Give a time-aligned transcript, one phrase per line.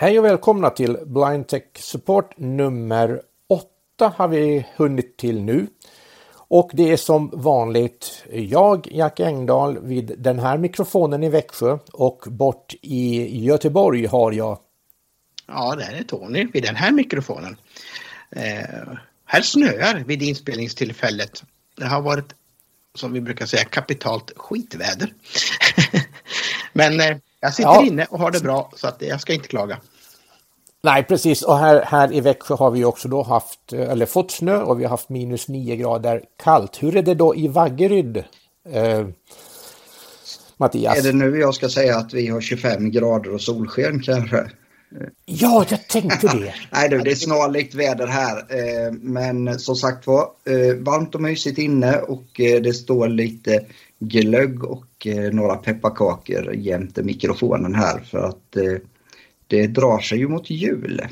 [0.00, 5.66] Hej och välkomna till Blind Tech Support nummer 8 har vi hunnit till nu.
[6.34, 12.24] Och det är som vanligt jag, Jack Engdahl, vid den här mikrofonen i Växjö och
[12.26, 14.58] bort i Göteborg har jag...
[15.46, 17.56] Ja, det här är Tony vid den här mikrofonen.
[18.30, 21.42] Eh, här snöar vid inspelningstillfället.
[21.76, 22.34] Det har varit,
[22.94, 25.14] som vi brukar säga, kapitalt skitväder.
[26.72, 27.84] Men eh, jag sitter ja.
[27.84, 29.80] inne och har det bra så att jag ska inte klaga.
[30.82, 31.42] Nej, precis.
[31.42, 34.84] Och här, här i Växjö har vi också då haft, eller fått snö och vi
[34.84, 36.82] har haft minus 9 grader kallt.
[36.82, 38.24] Hur är det då i Vaggeryd?
[38.72, 39.06] Eh,
[40.56, 40.98] Mattias?
[40.98, 44.46] Är det nu jag ska säga att vi har 25 grader och solsken kanske?
[45.24, 46.54] Ja, jag tänkte det.
[46.72, 48.36] Nej du, det är snarlikt väder här.
[48.38, 53.64] Eh, men som sagt var, eh, varmt och mysigt inne och eh, det står lite
[53.98, 54.86] glögg och
[55.32, 58.56] några pepparkakor jämte mikrofonen här för att
[59.50, 61.06] det drar sig ju mot jul.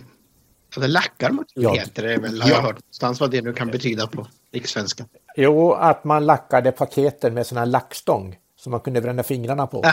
[0.74, 1.73] Så det lackar mot jul ja.
[1.73, 5.05] heter det väl, har jag hört någonstans vad det nu kan betyda på rikssvenska.
[5.36, 9.83] Jo, att man lackade paketen med sån här lackstång som man kunde bränna fingrarna på.
[9.84, 9.92] Äh,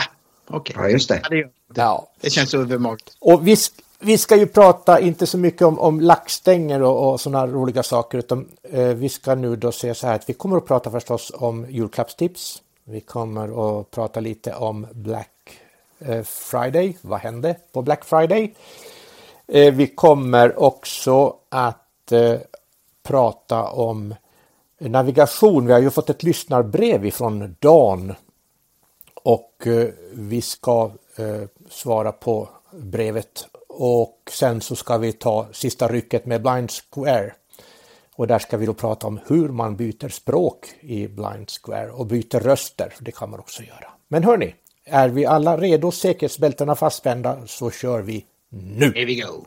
[0.50, 0.76] Okay.
[0.78, 1.20] Ja, just det.
[1.22, 2.08] Ja, det, ja.
[2.20, 3.16] det känns övermagt.
[3.18, 3.56] Och vi,
[4.00, 8.18] vi ska ju prata inte så mycket om, om lackstänger och, och sådana roliga saker
[8.18, 11.32] utan eh, vi ska nu då se så här att vi kommer att prata förstås
[11.34, 12.62] om julklappstips.
[12.84, 15.30] Vi kommer att prata lite om Black
[15.98, 16.96] Eh, Friday.
[17.00, 18.54] Vad hände på Black Friday?
[19.46, 22.38] Eh, vi kommer också att eh,
[23.02, 24.14] prata om
[24.78, 25.66] navigation.
[25.66, 28.14] Vi har ju fått ett lyssnarbrev ifrån Dan
[29.14, 29.66] och
[30.12, 30.90] vi ska
[31.70, 37.32] svara på brevet och sen så ska vi ta sista rycket med Blind Square.
[38.14, 42.06] Och där ska vi då prata om hur man byter språk i Blind Square och
[42.06, 42.94] byter röster.
[43.00, 43.90] Det kan man också göra.
[44.08, 44.54] Men hörni,
[44.86, 45.90] är vi alla redo?
[45.90, 48.92] Säkerhetsbältena fastspända så kör vi nu!
[48.94, 49.46] Here we go!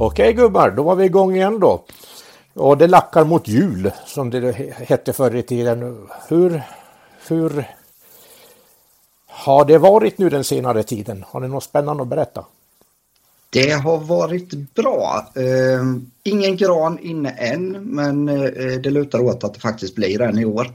[0.00, 1.84] Okej gubbar, då var vi igång igen då.
[2.58, 6.06] Och det lackar mot jul som det hette förr i tiden.
[6.28, 6.62] Hur,
[7.28, 7.64] hur
[9.26, 11.24] har det varit nu den senare tiden?
[11.28, 12.44] Har ni något spännande att berätta?
[13.50, 15.32] Det har varit bra.
[15.36, 20.38] Uh, ingen gran inne än men uh, det lutar åt att det faktiskt blir en
[20.38, 20.66] i år.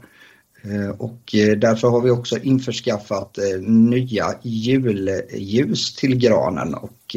[0.66, 7.16] Uh, och eh, därför har vi också införskaffat eh, nya julljus till granen och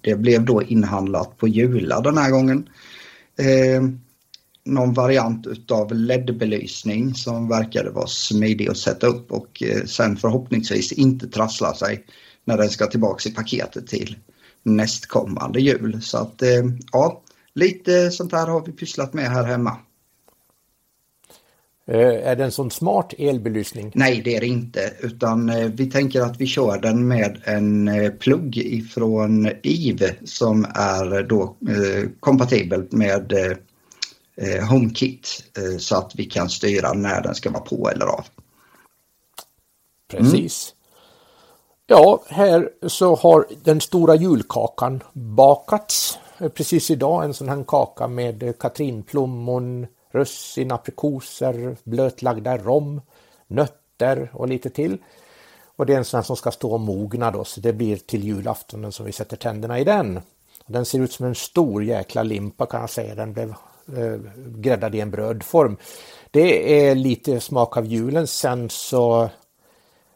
[0.00, 2.68] det blev då inhandlat på Jula den här gången.
[3.38, 4.00] Ehm,
[4.68, 11.28] någon variant utav LED-belysning som verkade vara smidig att sätta upp och sen förhoppningsvis inte
[11.28, 12.04] trassla sig
[12.44, 14.16] när den ska tillbaks i paketet till
[14.62, 16.02] nästkommande jul.
[16.02, 17.22] Så att eh, ja,
[17.54, 19.76] lite sånt här har vi pysslat med här hemma.
[21.86, 23.92] Eh, är det en sån smart elbelysning?
[23.94, 24.92] Nej, det är det inte.
[25.00, 31.22] Utan eh, vi tänker att vi kör den med en plugg ifrån IV som är
[31.22, 31.56] då
[32.20, 33.32] kompatibel med
[34.40, 38.24] Eh, HomeKit eh, så att vi kan styra när den ska vara på eller av.
[40.08, 40.74] Precis.
[41.86, 47.24] Ja, här så har den stora julkakan bakats eh, precis idag.
[47.24, 53.00] En sån här kaka med katrinplommon, russin, aprikoser, blötlagda rom,
[53.46, 54.98] nötter och lite till.
[55.76, 57.96] Och det är en sån här som ska stå och mogna då, så det blir
[57.96, 60.20] till julaftonen som vi sätter tänderna i den.
[60.66, 63.14] Den ser ut som en stor jäkla limpa kan jag säga.
[63.14, 63.54] Den blev
[63.96, 65.76] eh, gräddad i en brödform.
[66.30, 68.26] Det är lite smak av julen.
[68.26, 69.30] Sen så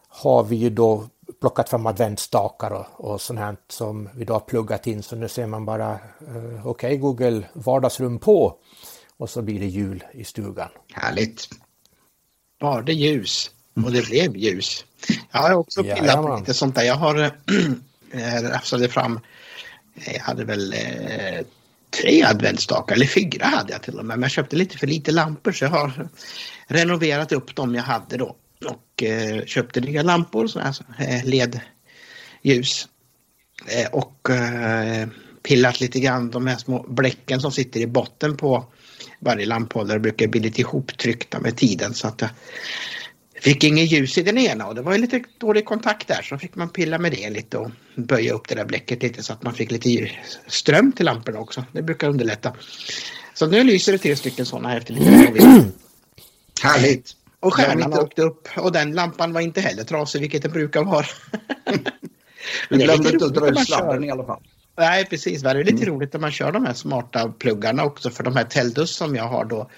[0.07, 1.07] har vi ju då
[1.41, 5.03] plockat fram adventsstakar och, och sånt här som vi då har pluggat in.
[5.03, 8.57] Så nu ser man bara, uh, okej okay, Google vardagsrum på
[9.17, 10.69] och så blir det jul i stugan.
[10.93, 11.49] Härligt!
[12.59, 14.85] Var det ljus och det blev ljus.
[15.31, 16.83] Jag har också pillat på lite sånt där.
[16.83, 17.31] Jag har äh,
[18.51, 19.19] rafsade fram,
[19.93, 21.45] jag hade väl äh,
[22.01, 24.19] tre adventsstakar, eller fyra hade jag till och med.
[24.19, 26.09] Men jag köpte lite för lite lampor så jag har
[26.67, 28.35] renoverat upp dem jag hade då
[28.65, 32.87] och eh, köpte nya lampor, sådana här ledljus.
[33.67, 35.07] Eh, och eh,
[35.43, 38.65] pillat lite grann de här små bläcken som sitter i botten på
[39.19, 42.29] varje lamphållare brukar bli lite ihoptryckta med tiden så att jag
[43.43, 46.37] fick inget ljus i den ena och det var ju lite dålig kontakt där så
[46.37, 49.43] fick man pilla med det lite och böja upp det där bläcket lite så att
[49.43, 50.11] man fick lite
[50.47, 51.65] ström till lamporna också.
[51.71, 52.53] Det brukar underlätta.
[53.33, 55.71] Så nu lyser det tre stycken sådana här efter lite
[56.61, 57.11] Härligt!
[57.39, 58.01] Och stjärnan inte...
[58.01, 61.05] åkte upp och den lampan var inte heller trasig, vilket den brukar vara.
[62.69, 64.41] du glömde inte att dra ut sladden i alla fall.
[64.77, 65.41] Nej, precis.
[65.41, 65.85] Det är lite mm.
[65.85, 69.27] roligt när man kör de här smarta pluggarna också för de här Teldus som jag
[69.27, 69.69] har då.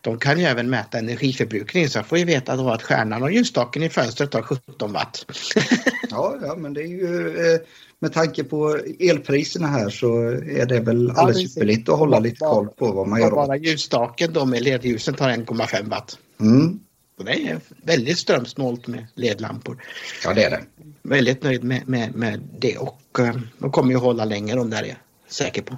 [0.00, 3.32] De kan ju även mäta energiförbrukning så jag får ju veta då att stjärnan och
[3.32, 5.26] ljusstaken i fönstret har 17 watt.
[6.10, 7.60] ja, ja, men det är ju eh,
[7.98, 12.36] med tanke på elpriserna här så är det väl ja, alldeles ypperligt att hålla lite
[12.36, 13.30] koll på vad man gör.
[13.30, 16.18] Bara ljusstaken då med ledljusen tar 1,5 watt.
[16.40, 16.80] Mm.
[17.24, 19.82] Det är väldigt strömsnålt med ledlampor.
[20.24, 20.62] Ja, det är det.
[21.02, 24.82] Väldigt nöjd med, med, med det och uh, de kommer ju hålla länge de där
[24.82, 24.96] är jag
[25.28, 25.76] säker på.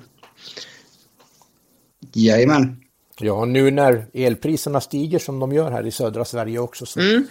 [2.12, 2.76] Jajamän.
[3.20, 7.26] Ja, nu när elpriserna stiger som de gör här i södra Sverige också så mm.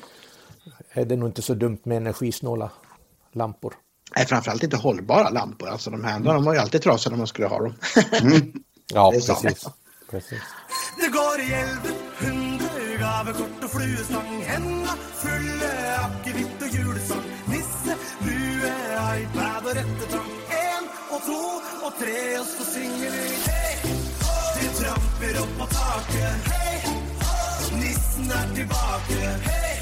[0.92, 2.69] är det nog inte så dumt med energisnåla
[3.34, 3.74] lampor.
[4.16, 5.68] Nej, framförallt inte hållbara lampor.
[5.69, 7.74] Alltså de här de var ju alltid trasiga när man skulle ha dem.
[8.22, 8.54] mm.
[8.94, 9.68] Ja, precis.
[10.12, 10.42] precis.
[11.00, 18.74] Det går i älven, hundar, gavekort och fluestång Hända fulla akevitt och julsång Nisse, lue,
[19.22, 21.44] iPad och rättetång En och två
[21.88, 23.37] och tre och så Hej!
[25.27, 26.83] Det tramper upp på taket Hej!
[27.74, 29.81] Nissen är tillbaka Hej!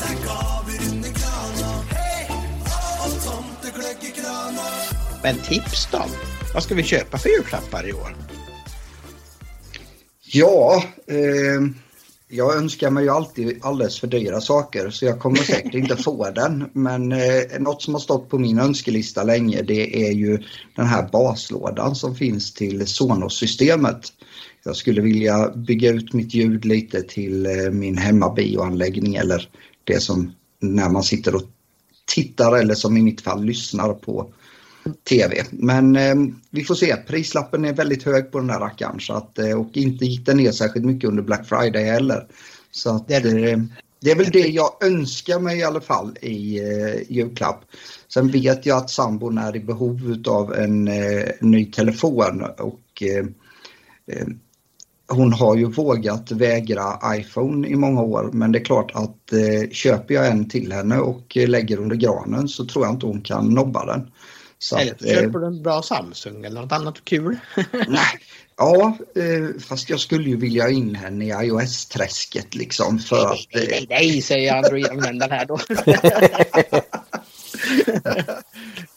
[0.00, 2.30] Der ga vi under krana Hej!
[3.00, 4.62] Och tomteglögg i krana
[5.22, 6.04] Men tips då?
[6.54, 8.16] Vad ska vi köpa för julklappar i år?
[10.24, 11.60] Ja, eh,
[12.28, 16.30] jag önskar mig ju alltid alldeles för dyra saker så jag kommer säkert inte få
[16.34, 16.70] den.
[16.72, 20.38] Men eh, något som har stått på min önskelista länge det är ju
[20.76, 24.12] den här baslådan som finns till Sonos-systemet.
[24.64, 29.48] Jag skulle vilja bygga ut mitt ljud lite till eh, min hemmabioanläggning eller
[29.84, 31.42] det som när man sitter och
[32.14, 34.32] tittar eller som i mitt fall lyssnar på
[35.08, 35.44] tv.
[35.50, 36.14] Men eh,
[36.50, 36.96] vi får se.
[36.96, 40.36] Prislappen är väldigt hög på den här rackaren så att, eh, och inte gick den
[40.36, 42.26] ner särskilt mycket under Black Friday heller.
[42.70, 43.20] Så att, eh,
[44.00, 47.64] det är väl det jag önskar mig i alla fall i eh, julklapp.
[48.08, 53.26] Sen vet jag att sambon är i behov av en eh, ny telefon och eh,
[55.12, 59.70] hon har ju vågat vägra iPhone i många år men det är klart att eh,
[59.70, 63.54] köper jag en till henne och lägger under granen så tror jag inte hon kan
[63.54, 64.10] nobba den.
[64.58, 67.36] Så eller att, köper du en bra Samsung eller något annat kul?
[67.72, 68.18] nej,
[68.56, 73.48] ja, eh, fast jag skulle ju vilja ha in henne i iOS-träsket liksom för nej.
[73.54, 75.58] Nej, nej, nej, säger Android-användaren här då.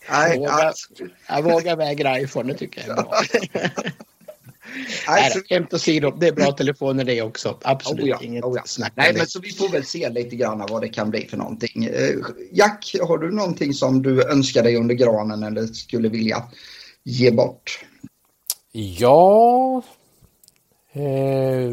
[0.10, 0.74] nej, jag, vågar,
[1.28, 3.22] jag vågar vägra iPhone, det tycker jag är bra.
[5.08, 7.60] Nej, skämt åsido, det är bra telefoner det också.
[7.64, 8.62] Absolut oh ja, inget oh ja.
[8.66, 11.38] snack Nej, men så vi får väl se lite grann vad det kan bli för
[11.38, 11.86] någonting.
[11.86, 12.16] Eh,
[12.52, 16.44] Jack, har du någonting som du önskar dig under granen eller skulle vilja
[17.04, 17.86] ge bort?
[18.72, 19.82] Ja,
[20.94, 21.70] eh,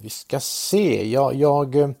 [0.00, 1.10] vi ska se.
[1.10, 1.94] Jag, jag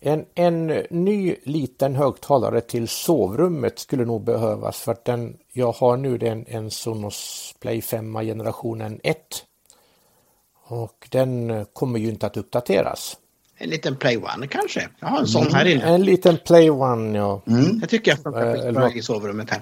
[0.00, 5.96] en, en ny liten högtalare till sovrummet skulle nog behövas för att den jag har
[5.96, 9.18] nu den en Sonos Play 5 generationen 1.
[10.66, 13.16] Och den kommer ju inte att uppdateras.
[13.56, 14.88] En liten Play One kanske?
[15.00, 15.82] Jag har en sån här inne.
[15.82, 17.42] En liten Play One ja.
[17.46, 17.78] Mm.
[17.80, 19.60] Jag tycker jag funkar skitbra i sovrummet här.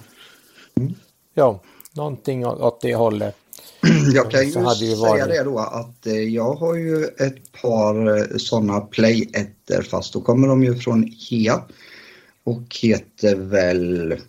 [0.77, 0.95] Mm.
[1.35, 1.61] Ja,
[1.93, 3.37] någonting åt det hållet.
[4.15, 4.65] Jag kan ju säga
[4.97, 5.29] varit...
[5.29, 9.31] det då att eh, jag har ju ett par eh, sådana play
[9.91, 11.63] fast då kommer de ju från IKEA
[12.45, 14.21] och heter väl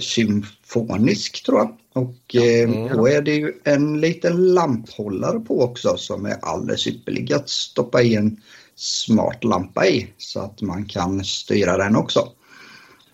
[0.00, 1.76] symfonisk tror jag.
[1.92, 2.96] Och eh, mm.
[2.96, 8.02] då är det ju en liten lamphållare på också som är alldeles ypperlig att stoppa
[8.02, 8.40] i en
[8.74, 12.28] smart lampa i så att man kan styra den också.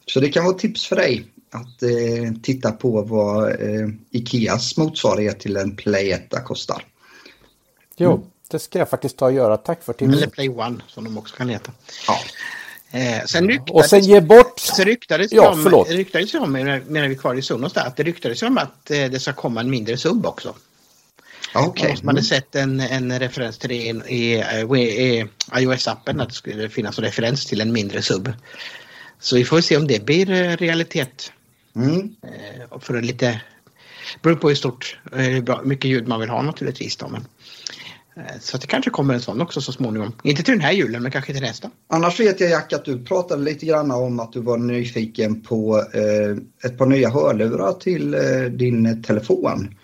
[0.06, 5.40] Så det kan vara tips för dig att eh, titta på vad eh, Ikeas motsvarighet
[5.40, 6.84] till en Play 1 kostar.
[7.96, 8.26] Jo, mm.
[8.50, 9.56] det ska jag faktiskt ta och göra.
[9.56, 10.16] Tack för tipset.
[10.16, 11.72] Eller Play One som de också kan heta.
[12.08, 12.18] Ja.
[12.96, 14.58] Eh, sen ryktades, och sen ge bort...
[14.58, 15.90] Så ryktades ja, om, förlåt.
[15.90, 19.04] ryktades om, medan vi är kvar i Sonos där, att det ryktades om att eh,
[19.04, 20.54] det ska komma en mindre sub också.
[21.54, 21.96] Okay.
[22.02, 24.34] Man hade sett en, en referens till det i, i,
[24.76, 28.32] i, i iOS-appen, att det skulle finnas en referens till en mindre sub.
[29.20, 31.32] Så vi får se om det blir eh, realitet.
[31.76, 32.16] Mm.
[32.22, 33.40] Eh, för lite,
[34.22, 36.96] beror på hur stort, hur mycket ljud man vill ha naturligtvis.
[36.96, 37.26] Då, men, eh,
[38.40, 40.12] så det kanske kommer en sån också så småningom.
[40.22, 41.70] Inte till den här julen men kanske till nästa.
[41.88, 45.84] Annars vet jag Jack att du pratade lite grann om att du var nyfiken på
[45.94, 48.20] eh, ett par nya hörlurar till eh,
[48.50, 49.74] din telefon.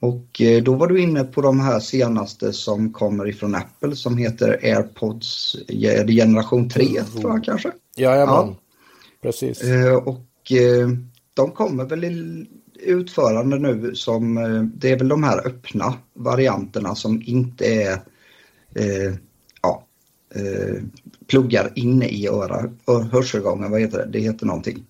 [0.00, 4.16] Och eh, då var du inne på de här senaste som kommer ifrån Apple som
[4.16, 5.56] heter AirPods
[6.06, 7.04] generation 3 mm.
[7.04, 7.70] tror jag kanske.
[7.96, 8.56] Jajamän, ja.
[9.22, 9.62] precis.
[9.62, 10.26] Eh, och
[11.34, 12.46] de kommer väl i
[12.82, 17.92] utförande nu som, eh, det är väl de här öppna varianterna som inte är,
[18.74, 19.14] eh,
[19.62, 19.84] ja,
[20.34, 20.82] eh,
[21.26, 22.70] pluggar inne i öra,
[23.12, 24.06] hörselgången, vad heter det?
[24.06, 24.84] Det heter någonting.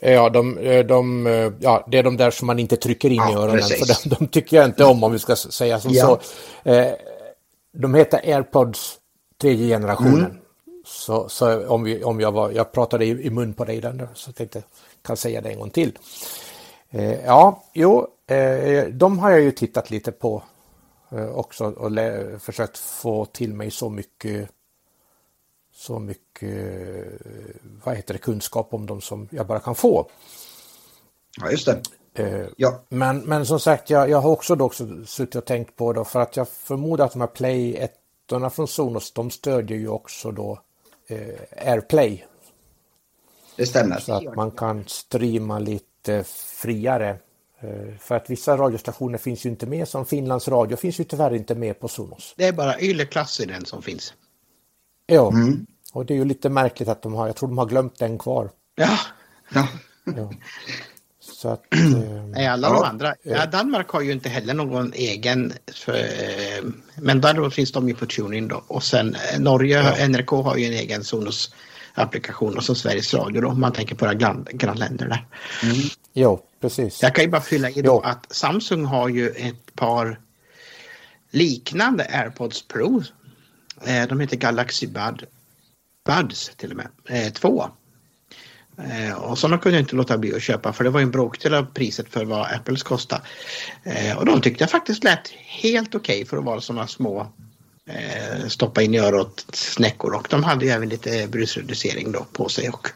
[0.00, 3.16] Ja, de, eh, de, eh, ja, det är de där som man inte trycker in
[3.16, 3.56] ja, i öronen.
[3.56, 4.02] Precis.
[4.02, 6.20] För de, de, tycker jag inte om om vi ska säga som ja.
[6.64, 6.70] så.
[6.70, 6.92] Eh,
[7.72, 8.96] de heter AirPods
[9.40, 10.24] tredje generationen.
[10.24, 10.36] Mm.
[10.84, 14.08] Så, så, om, vi, om jag, var, jag pratade i, i mun på dig den
[14.14, 14.62] så jag tänkte
[15.02, 15.98] kan säga det en gång till.
[16.90, 20.42] Eh, ja, jo, eh, de har jag ju tittat lite på
[21.10, 21.92] eh, också och
[22.42, 24.50] försökt få till mig så mycket
[25.72, 27.04] så mycket
[27.84, 30.10] vad heter det, kunskap om dem som jag bara kan få.
[31.40, 31.82] Ja, just det.
[32.18, 32.80] Eh, ja.
[32.88, 36.04] Men, men som sagt, jag, jag har också, då också suttit och tänkt på det
[36.04, 37.92] för att jag förmodar att de här Play 1
[38.52, 40.60] från Sonos, de stödjer ju också då
[41.06, 42.24] eh, AirPlay.
[43.56, 43.98] Det stämmer.
[43.98, 45.84] Så att man kan streama lite
[46.56, 47.18] friare.
[47.60, 51.34] Eh, för att vissa radiostationer finns ju inte med, som Finlands radio finns ju tyvärr
[51.34, 52.34] inte med på Sonos.
[52.36, 54.14] Det är bara Yle Klass i den som finns.
[55.06, 55.66] Ja, mm.
[55.92, 58.18] och det är ju lite märkligt att de har, jag tror de har glömt den
[58.18, 58.50] kvar.
[58.74, 58.98] Ja.
[59.54, 59.68] ja.
[60.16, 60.30] ja.
[61.20, 61.64] Så att,
[62.28, 62.74] Nej, alla ja.
[62.74, 63.14] de andra.
[63.22, 66.64] Ja, Danmark har ju inte heller någon egen, för, eh,
[66.96, 68.64] men där finns de ju på TuneIn då.
[68.66, 70.08] Och sen eh, Norge, ja.
[70.08, 71.54] NRK har ju en egen Sonos
[71.94, 75.26] applikation och så Sveriges Radio då, om man tänker på våra grann, grannländer där.
[75.62, 75.76] Mm.
[76.12, 77.02] Jo, precis.
[77.02, 78.00] Jag kan ju bara fylla i då jo.
[78.00, 80.20] att Samsung har ju ett par
[81.30, 83.02] liknande AirPods Pro.
[84.08, 85.24] De heter Galaxy Bud,
[86.06, 87.68] Buds till och med, två.
[88.78, 91.54] Eh, och sådana kunde jag inte låta bli att köpa för det var en bråkdel
[91.54, 93.20] av priset för vad Apples kostar.
[93.84, 97.20] Eh, och de tyckte jag faktiskt lät helt okej okay för att vara sådana små
[97.20, 97.26] eh,
[98.48, 102.68] stoppa in i örat snäckor och de hade ju även lite brusreducering då på sig.
[102.68, 102.88] Och,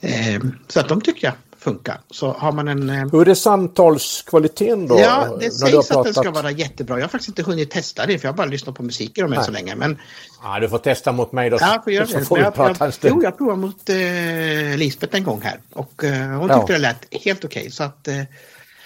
[0.00, 2.00] eh, så att de tycker jag funkar.
[2.10, 2.90] Så har man en...
[2.90, 5.00] Eh, Hur är samtalskvaliteten då?
[5.00, 6.96] Ja, det sägs att den ska vara jättebra.
[6.96, 9.20] Jag har faktiskt inte hunnit testa det för jag har bara lyssnat på musik i
[9.20, 9.76] dem än så länge.
[9.76, 9.98] Men...
[10.42, 11.58] Ja, du får testa mot mig då.
[11.60, 12.24] Ja, får göra det.
[12.24, 16.28] Får jag, prata jag, jo, jag provade mot eh, Lisbeth en gång här och eh,
[16.28, 16.78] hon tyckte ja.
[16.78, 17.60] det lät helt okej.
[17.60, 18.22] Okay, så att, eh,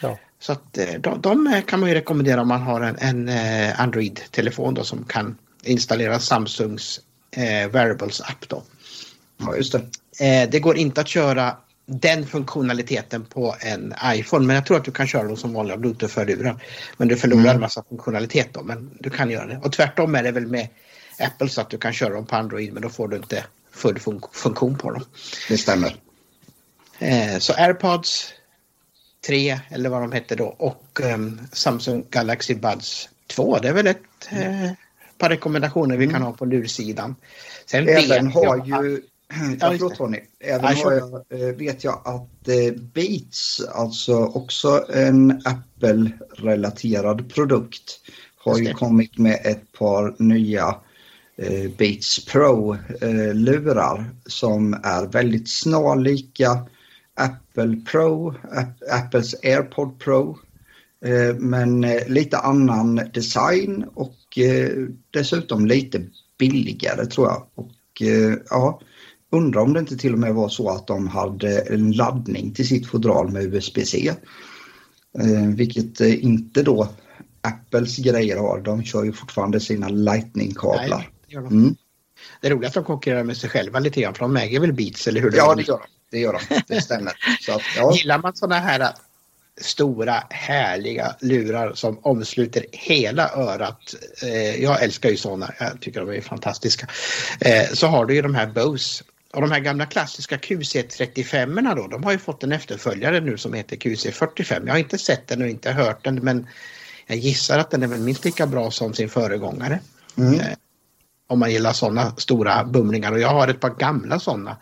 [0.01, 0.19] ja.
[0.43, 3.81] Så att eh, de, de, kan man ju rekommendera om man har en, en eh,
[3.81, 8.63] Android-telefon då som kan installera Samsungs eh, Wearables-app då.
[9.39, 10.47] Ja, just det.
[10.47, 11.57] det går inte att köra
[11.87, 14.47] den funktionaliteten på en iPhone.
[14.47, 16.57] Men jag tror att du kan köra dem som vanliga Bluetooth-hörlurar.
[16.97, 17.55] Men du förlorar mm.
[17.55, 19.61] en massa funktionalitet då, men du kan göra det.
[19.63, 20.69] Och tvärtom är det väl med
[21.19, 23.99] Apple så att du kan köra dem på Android men då får du inte full
[23.99, 25.05] fun funktion på dem.
[25.49, 25.97] Det stämmer.
[26.99, 28.33] Eh, så AirPods
[29.27, 33.59] 3 eller vad de heter då och um, Samsung Galaxy Buds 2.
[33.59, 33.99] Det är väl ett
[34.31, 34.71] eh,
[35.19, 36.15] par rekommendationer vi mm.
[36.15, 37.17] kan ha på lursidan.
[37.67, 39.03] Sen Även har ju
[39.61, 40.19] Ja, förlåt Tony.
[40.41, 48.01] Även ja, jag, eh, vet jag att eh, Beats, alltså också en Apple-relaterad produkt,
[48.37, 50.77] har ju kommit med ett par nya
[51.37, 56.67] eh, Beats Pro-lurar som är väldigt snarlika
[57.17, 58.35] Apple Pro,
[58.91, 60.39] Apples AirPod Pro,
[61.39, 64.39] men lite annan design och
[65.11, 66.03] dessutom lite
[66.39, 67.47] billigare tror jag.
[67.55, 68.03] Och
[68.51, 68.81] ja,
[69.35, 72.69] Undrar om det inte till och med var så att de hade en laddning till
[72.69, 74.13] sitt fodral med USB-C.
[75.19, 76.89] Eh, vilket eh, inte då
[77.41, 78.61] Apples grejer har.
[78.61, 81.11] De kör ju fortfarande sina Lightning-kablar.
[81.29, 81.75] Det, mm.
[82.41, 84.73] det är roligt att de konkurrerar med sig själva lite grann för de äger väl
[84.73, 85.33] Beats eller hur?
[85.37, 85.85] Ja, det gör de.
[86.13, 86.61] Det, gör de.
[86.69, 87.13] det stämmer.
[87.41, 87.93] Så att, ja.
[87.95, 88.93] Gillar man sådana här
[89.61, 93.95] stora härliga lurar som omsluter hela örat.
[94.23, 96.87] Eh, jag älskar ju sådana, jag tycker de är fantastiska.
[97.41, 101.87] Eh, så har du ju de här Bose och de här gamla klassiska QC35 då,
[101.87, 104.63] de har ju fått en efterföljare nu som heter QC45.
[104.67, 106.47] Jag har inte sett den och inte hört den men
[107.07, 109.81] jag gissar att den är väl minst lika bra som sin föregångare.
[110.19, 110.41] Mm.
[110.41, 110.47] Eh,
[111.27, 114.57] om man gillar sådana stora bumlingar och jag har ett par gamla sådana.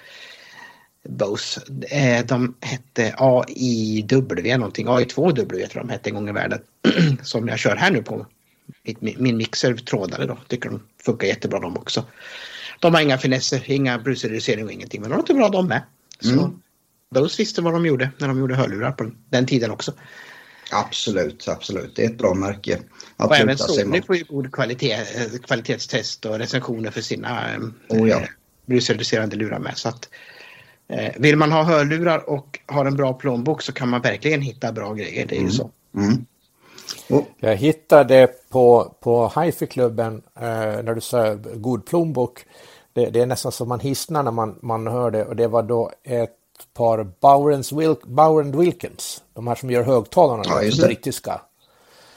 [1.08, 1.60] Bose.
[1.90, 6.60] Eh, de hette AIW någonting, AI2W tror jag de hette en gång i världen.
[7.22, 8.26] som jag kör här nu på
[8.94, 10.38] min mixer trådare då.
[10.48, 12.04] Tycker de funkar jättebra de också.
[12.80, 15.00] De har inga finesser, inga brusreducering och ingenting.
[15.00, 15.82] Men de låter bra de med.
[16.20, 16.60] Så mm.
[17.14, 19.92] Bose visste vad de gjorde när de gjorde hörlurar på den tiden också.
[20.72, 21.96] Absolut, absolut.
[21.96, 22.78] Det är ett bra märke.
[23.16, 28.08] och även Sony får ju god kvalitet, eh, kvalitetstest och recensioner för sina eh, oh,
[28.08, 28.20] ja.
[28.66, 29.78] brusreducerande lurar med.
[29.78, 30.08] Så att,
[30.90, 34.72] eh, vill man ha hörlurar och har en bra plånbok så kan man verkligen hitta
[34.72, 35.26] bra grejer.
[35.26, 35.50] Det är mm.
[35.50, 35.70] ju så.
[35.94, 36.26] Mm.
[37.08, 37.24] Oh.
[37.40, 40.42] Jag hittade på, på Hifi-klubben eh,
[40.82, 42.44] när du sa god plånbok
[42.92, 45.62] det, det, är nästan som man hissnar när man, man hör det och det var
[45.62, 46.36] då ett
[46.74, 51.40] par Bowers Wilk, Bower Wilkins, de här som gör högtalarna, ja, de brittiska.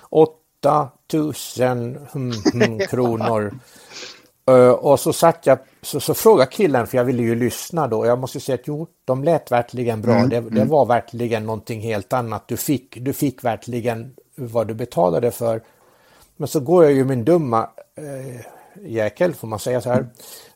[0.10, 3.60] 8000 hmm, hmm, kronor.
[4.50, 8.06] Uh, och så satt jag, så, så frågade killen, för jag ville ju lyssna då,
[8.06, 10.16] jag måste säga att jo, de lät verkligen bra.
[10.16, 10.68] Mm, det, det mm.
[10.68, 12.48] var verkligen någonting helt annat.
[12.48, 15.62] Du fick, du fick verkligen vad du betalade för.
[16.38, 18.46] Men så går jag ju min dumma eh,
[18.86, 20.08] jäkel, får man säga så här,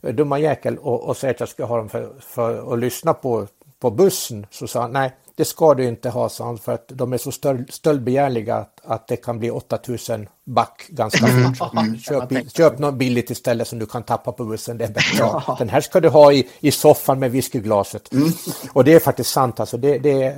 [0.01, 0.15] mm.
[0.15, 3.47] dumma jäkel och, och säger att jag ska ha dem för, för att lyssna på,
[3.79, 4.45] på bussen.
[4.49, 7.17] Så sa han, nej, det ska du inte ha, sa han, för att de är
[7.17, 11.53] så stöld, stöldbegärliga att, att det kan bli 8000 back ganska mm.
[11.53, 11.73] fort.
[11.73, 11.99] Mm.
[11.99, 15.17] Köp, köp något billigt istället som du kan tappa på bussen, det är bättre.
[15.17, 15.55] Ja.
[15.59, 18.13] Den här ska du ha i, i soffan med whiskyglaset.
[18.13, 18.29] Mm.
[18.73, 19.77] Och det är faktiskt sant, alltså.
[19.77, 20.37] Det, det,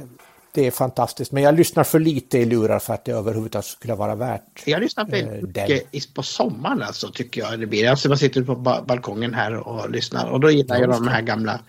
[0.54, 1.32] det är fantastiskt.
[1.32, 4.82] Men jag lyssnar för lite i lurar för att det överhuvudtaget skulle vara värt Jag
[4.82, 7.90] lyssnar väldigt eh, mycket på sommaren alltså tycker jag det blir.
[7.90, 8.56] Alltså man sitter på
[8.88, 11.60] balkongen här och lyssnar och då gillar jag de här gamla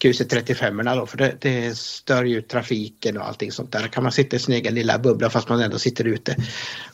[0.00, 3.88] QC35 då för det, det stör ju trafiken och allting sånt där.
[3.88, 6.36] kan man sitta i sin egen lilla bubbla fast man ändå sitter ute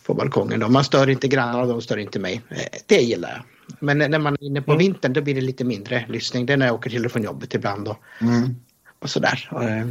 [0.06, 0.60] på balkongen.
[0.60, 0.68] Då.
[0.68, 2.40] Man stör inte grannarna och de stör inte mig.
[2.48, 3.42] Eh, det gillar jag.
[3.80, 4.78] Men när man är inne på mm.
[4.78, 6.46] vintern då blir det lite mindre lyssning.
[6.46, 8.54] Det är när jag åker till och från jobbet ibland och, mm.
[8.98, 9.48] och sådär.
[9.52, 9.86] Eh,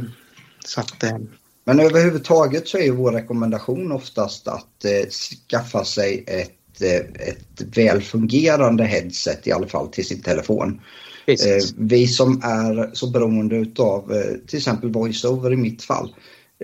[0.64, 1.18] så att, eh,
[1.64, 5.08] Men överhuvudtaget så är vår rekommendation oftast att eh,
[5.48, 6.82] skaffa sig ett,
[7.14, 10.80] ett väl fungerande headset i alla fall till sin telefon.
[11.26, 16.14] Eh, vi som är så beroende av eh, till exempel voiceover i mitt fall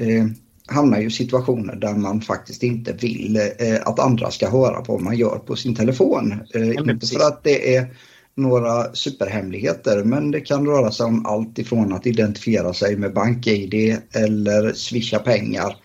[0.00, 0.26] eh,
[0.66, 3.40] hamnar ju i situationer där man faktiskt inte vill
[3.82, 6.34] att andra ska höra vad man gör på sin telefon.
[6.54, 7.18] Inte precis.
[7.18, 7.94] för att det är
[8.34, 13.96] några superhemligheter men det kan röra sig om allt ifrån att identifiera sig med BankID
[14.12, 15.76] eller swisha pengar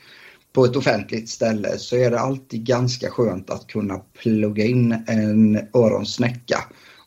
[0.54, 5.60] på ett offentligt ställe så är det alltid ganska skönt att kunna plugga in en
[5.74, 6.58] öronsnäcka.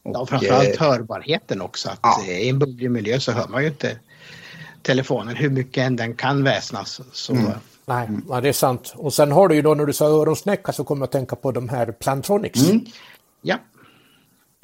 [0.03, 1.89] Och, ja, framförallt eh, hörbarheten också.
[1.89, 2.25] Att ja.
[2.25, 3.97] I en bullrig miljö så hör man ju inte
[4.83, 7.01] telefonen hur mycket än den kan väsnas.
[7.13, 7.33] Så...
[7.33, 7.51] Mm.
[7.87, 8.95] Nej, ja, det är sant.
[8.97, 11.37] Och sen har du ju då när du sa öronsnäcka så kommer jag att tänka
[11.37, 12.71] på de här Plantronics.
[12.71, 12.85] Mm.
[13.43, 13.59] Ja,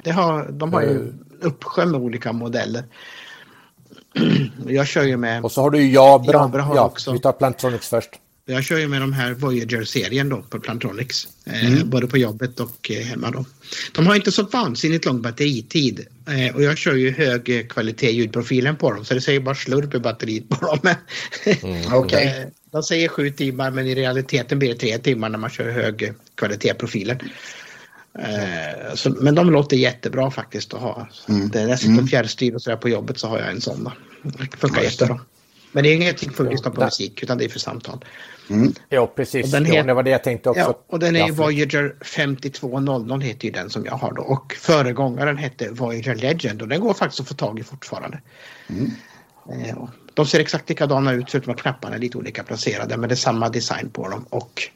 [0.03, 1.19] det har, de har ju mm.
[1.41, 2.83] uppsjö med olika modeller.
[4.67, 5.43] Jag kör ju med...
[5.43, 6.33] Och så har du ju Jabra.
[6.33, 7.11] Jabra har ja, också.
[7.11, 8.09] Vi tar Plantronics först.
[8.49, 11.27] Jag kör ju med de här Voyager-serien då på Plantronics.
[11.45, 11.89] Eh, mm.
[11.89, 13.45] både på jobbet och eh, hemma då.
[13.91, 16.07] De har inte så vansinnigt lång batteritid.
[16.27, 19.93] Eh, och jag kör ju hög kvalitet ljudprofilen på dem så det säger bara slurp
[19.93, 20.95] i batteriet på dem.
[21.61, 21.93] mm.
[21.93, 22.45] okay.
[22.71, 26.13] de säger sju timmar men i realiteten blir det tre timmar när man kör hög
[26.35, 27.19] kvalitet profilen.
[28.19, 31.09] Eh, så, men de låter jättebra faktiskt att ha.
[31.29, 31.49] Mm.
[31.49, 32.07] Det är dessutom mm.
[32.07, 33.83] fjärrstyr och sådär på jobbet så har jag en sån.
[33.83, 33.91] Då.
[34.21, 35.19] Det funkar jättebra.
[35.71, 38.05] Men det är ingenting för att lyssna på musik utan det är för samtal.
[38.49, 38.73] Mm.
[38.89, 39.51] Ja, precis.
[39.51, 40.61] Den ja, det var det jag tänkte också.
[40.61, 44.21] Ja, och den är Voyager 5200 heter ju den som jag har då.
[44.21, 48.21] Och föregångaren hette Voyager Legend och den går faktiskt att få tag i fortfarande.
[48.69, 48.91] Mm.
[49.51, 53.13] Eh, de ser exakt likadana ut förutom att knapparna är lite olika placerade men det
[53.13, 54.25] är samma design på dem.
[54.29, 54.69] Och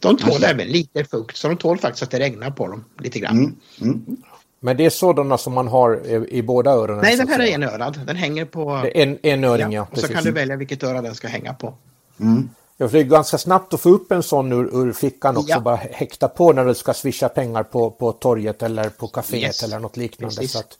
[0.00, 0.46] de tål alltså.
[0.46, 3.56] även lite fukt så de tål faktiskt att det regnar på dem lite grann.
[3.80, 4.16] Mm.
[4.64, 7.02] Men det är sådana som man har i, i båda öronen?
[7.02, 8.00] Nej, den här är enörad.
[8.06, 8.80] Den hänger på...
[8.82, 9.80] Det är en, enöring, ja.
[9.80, 11.74] ja och så kan du välja vilket öra den ska hänga på.
[12.20, 12.50] Mm.
[12.76, 15.50] Ja, för det är ganska snabbt att få upp en sån ur, ur fickan också,
[15.50, 15.60] ja.
[15.60, 19.62] bara häkta på när du ska swisha pengar på, på torget eller på kaféet yes.
[19.62, 20.48] eller något liknande.
[20.48, 20.78] Så att,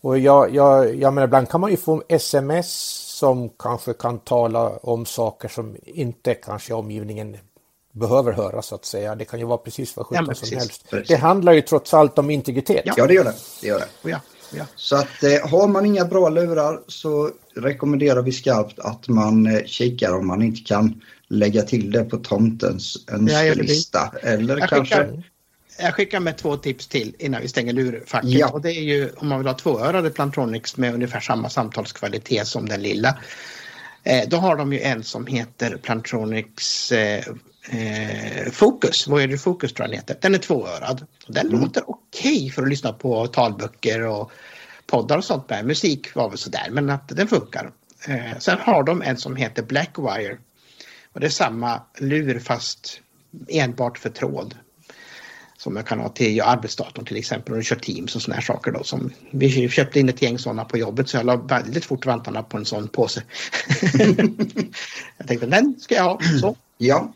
[0.00, 2.70] och jag, jag, jag menar, ibland kan man ju få sms
[3.18, 7.36] som kanske kan tala om saker som inte kanske omgivningen
[7.94, 9.14] behöver höra så att säga.
[9.14, 10.90] Det kan ju vara precis vad sjutton ja, som helst.
[10.90, 11.08] Precis.
[11.08, 12.82] Det handlar ju trots allt om integritet.
[12.84, 13.34] Ja, ja det gör det.
[13.60, 14.10] det, gör det.
[14.10, 14.20] Ja,
[14.52, 14.66] ja.
[14.76, 19.64] Så att eh, har man inga bra lurar så rekommenderar vi skarpt att man eh,
[19.64, 24.10] kikar om man inte kan lägga till det på tomtens önskelista.
[24.12, 24.96] Ja, Eller jag kanske...
[24.96, 25.22] Skickar,
[25.78, 28.30] jag skickar med två tips till innan vi stänger lurfacket.
[28.30, 28.48] Ja.
[28.48, 32.68] Och det är ju om man vill ha tvåörade Plantronics med ungefär samma samtalskvalitet som
[32.68, 33.18] den lilla.
[34.02, 36.92] Eh, då har de ju en som heter Plantronics
[37.68, 40.16] eh, Focus, Voyager Focus tror jag den heter.
[40.20, 41.06] Den är tvåörad.
[41.26, 41.60] Den mm.
[41.60, 44.32] låter okej okay för att lyssna på talböcker och
[44.86, 45.66] poddar och sånt med.
[45.66, 47.70] Musik var väl sådär men att den funkar.
[48.08, 50.38] Eh, sen har de en som heter Blackwire.
[51.12, 53.00] Och det är samma lur fast
[53.48, 54.54] enbart för tråd.
[55.56, 58.72] Som jag kan ha till arbetsdatorn till exempel och kör Teams och sådana här saker
[58.72, 58.82] då.
[58.82, 62.42] Som, vi köpte in ett gäng sådana på jobbet så jag la väldigt fort vantarna
[62.42, 63.22] på en sån påse.
[65.16, 66.20] jag tänkte den ska jag ha.
[66.40, 66.56] Så.
[66.78, 67.12] Ja.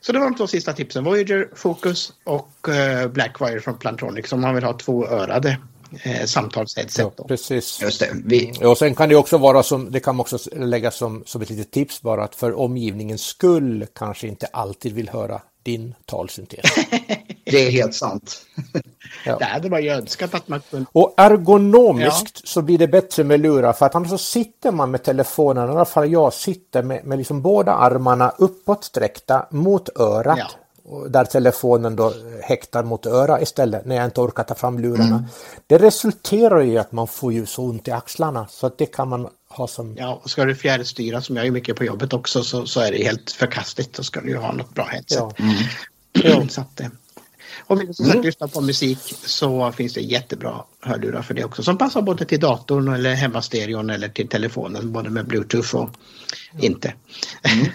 [0.00, 1.04] Så det var de två sista tipsen.
[1.04, 5.58] Voyager, Focus och uh, Blackwire från Plantronic om man vill ha två örade
[6.02, 7.12] eh, samtalsheadset.
[7.16, 7.82] Ja, precis.
[7.82, 8.10] Just det.
[8.24, 8.52] Vi...
[8.64, 11.70] Och sen kan det också vara som, det kan också läggas som, som ett litet
[11.70, 16.60] tips bara att för omgivningens skull kanske inte alltid vill höra din talsyntes.
[17.50, 18.46] det är helt sant.
[19.24, 19.36] ja.
[19.38, 20.86] Det hade man ju önskat att man kunde.
[20.92, 22.42] Och ergonomiskt ja.
[22.44, 25.72] så blir det bättre med lurar för att annars så sitter man med telefonen, i
[25.72, 30.38] alla fall jag sitter med, med liksom båda armarna uppåtsträckta mot örat.
[30.38, 31.08] Ja.
[31.08, 35.04] där telefonen då häktar mot öra istället när jag inte orkar ta fram lurarna.
[35.16, 35.24] Mm.
[35.66, 39.08] Det resulterar i att man får ju så ont i axlarna så att det kan
[39.08, 39.96] man ha som...
[39.98, 42.92] Ja, och ska du fjärrstyra som jag är mycket på jobbet också så, så är
[42.92, 43.96] det helt förkastligt.
[43.96, 45.18] Då ska du ju ha något bra headset.
[45.18, 45.32] Ja.
[45.38, 45.54] Mm.
[46.48, 46.80] Så att,
[47.66, 48.26] om du som sagt mm.
[48.26, 52.40] lyssnar på musik så finns det jättebra hörlurar för det också som passar både till
[52.40, 55.90] datorn eller hemmastereon eller till telefonen både med bluetooth och
[56.60, 56.94] inte.
[57.42, 57.66] Mm.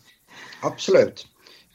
[0.62, 1.26] Absolut.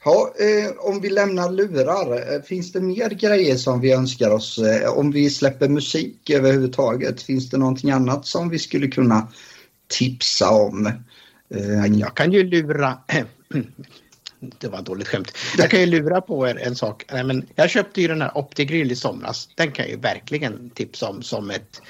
[0.04, 4.58] Ja, eh, om vi lämnar lurar, eh, finns det mer grejer som vi önskar oss?
[4.58, 9.28] Eh, om vi släpper musik överhuvudtaget, finns det någonting annat som vi skulle kunna
[9.88, 10.86] tipsa om?
[11.54, 12.98] Eh, jag kan ju lura
[14.58, 15.32] det var ett dåligt skämt.
[15.58, 17.04] Jag kan ju lura på er en sak.
[17.12, 19.48] Nej, men jag köpte ju den här OptiGrill i somras.
[19.54, 21.82] Den kan jag ju verkligen tipsa om som ett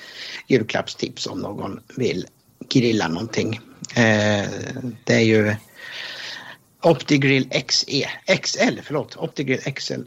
[0.48, 2.26] julklappstips om någon vill
[2.68, 3.60] grilla någonting.
[3.96, 4.48] Eh,
[5.04, 5.54] det är ju
[6.82, 8.08] OptiGrill XE,
[8.42, 10.00] XL, förlåt, OptiGrill XL.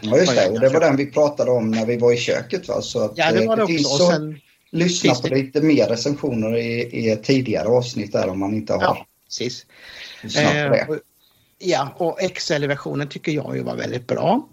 [0.00, 2.68] Ja just det, och det var den vi pratade om när vi var i köket
[2.68, 2.82] va?
[2.82, 4.04] Så att, ja det var det eh, också.
[4.04, 5.34] Och sen, lyssna på det...
[5.34, 9.66] lite mer recensioner i, i tidigare avsnitt där om man inte har ja, precis.
[10.22, 10.96] Eh,
[11.62, 14.48] Ja, och Excel-versionen tycker jag ju var väldigt bra.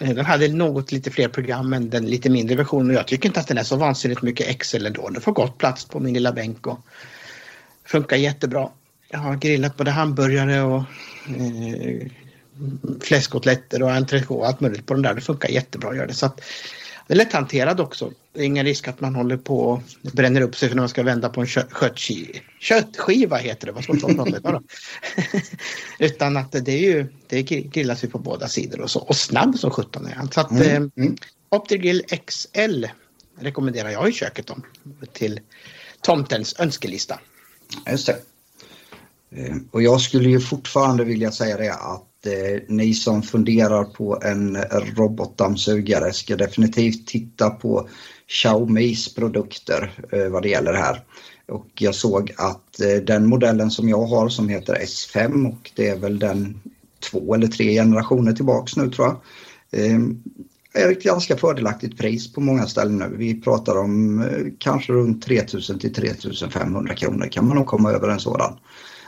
[0.00, 3.28] Eh, den hade något lite fler program än den lite mindre versionen och jag tycker
[3.28, 5.08] inte att den är så vansinnigt mycket Excel ändå.
[5.08, 6.78] Den får gott plats på min lilla bänk och
[7.84, 8.68] funkar jättebra.
[9.08, 10.82] Jag har grillat både hamburgare och
[11.28, 12.06] eh,
[13.00, 15.14] fläskkotletter och entrecote och allt möjligt på den där.
[15.14, 16.14] Det funkar jättebra gör det.
[16.14, 16.40] Så att,
[17.06, 18.12] det är lätthanterad också.
[18.32, 20.88] Det är ingen risk att man håller på och bränner upp sig för när man
[20.88, 22.38] ska vända på en köttskiva.
[22.60, 24.62] Köttskiva heter det, vad svårt att.
[25.98, 29.00] Utan att det är ju, det grillas ju på båda sidor och så.
[29.00, 30.30] Och snabb som sjutton är han.
[30.30, 30.62] Så att mm.
[30.62, 31.16] eh, mm.
[31.48, 32.84] Optigrill XL
[33.38, 34.62] rekommenderar jag i köket om
[35.12, 35.40] till
[36.00, 37.20] tomtens önskelista.
[37.90, 38.18] Just det.
[39.30, 44.20] Eh, och jag skulle ju fortfarande vilja säga det att eh, ni som funderar på
[44.22, 44.56] en
[44.96, 47.88] robotdammsugare ska definitivt titta på
[48.28, 51.02] Xiaomis produkter eh, vad det gäller det här.
[51.48, 55.88] Och jag såg att eh, den modellen som jag har som heter S5 och det
[55.88, 56.60] är väl den
[57.10, 59.16] två eller tre generationer tillbaks nu tror jag.
[59.80, 59.98] Eh,
[60.74, 63.16] är ett ganska fördelaktigt pris på många ställen nu.
[63.16, 68.08] Vi pratar om eh, kanske runt 3000 till 3500 kronor kan man nog komma över
[68.08, 68.58] en sådan.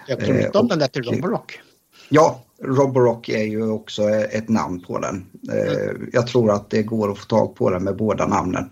[0.09, 1.61] Jag tror inte om den där till Roborock.
[2.09, 5.26] Ja, Roborock är ju också ett namn på den.
[5.52, 6.08] Mm.
[6.12, 8.70] Jag tror att det går att få tag på den med båda namnen.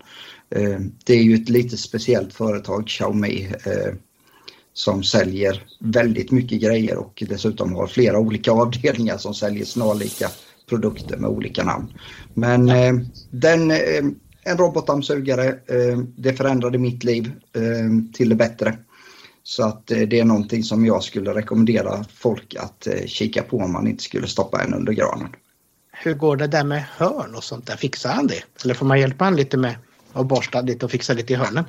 [0.49, 3.93] Eh, det är ju ett lite speciellt företag, Xiaomi, eh,
[4.73, 10.27] som säljer väldigt mycket grejer och dessutom har flera olika avdelningar som säljer snarlika
[10.69, 11.93] produkter med olika namn.
[12.33, 12.71] Men
[13.31, 13.71] den,
[14.43, 15.55] en robotdammsugare,
[16.17, 17.31] det förändrade mitt liv
[18.13, 18.77] till det bättre.
[19.47, 23.57] Så att eh, det är någonting som jag skulle rekommendera folk att eh, kika på
[23.57, 25.27] om man inte skulle stoppa en under granen.
[25.91, 27.75] Hur går det där med hörn och sånt där?
[27.75, 28.43] Fixar han det?
[28.63, 29.75] Eller får man hjälpa han lite med
[30.13, 31.63] att borsta lite och fixa lite i hörnen?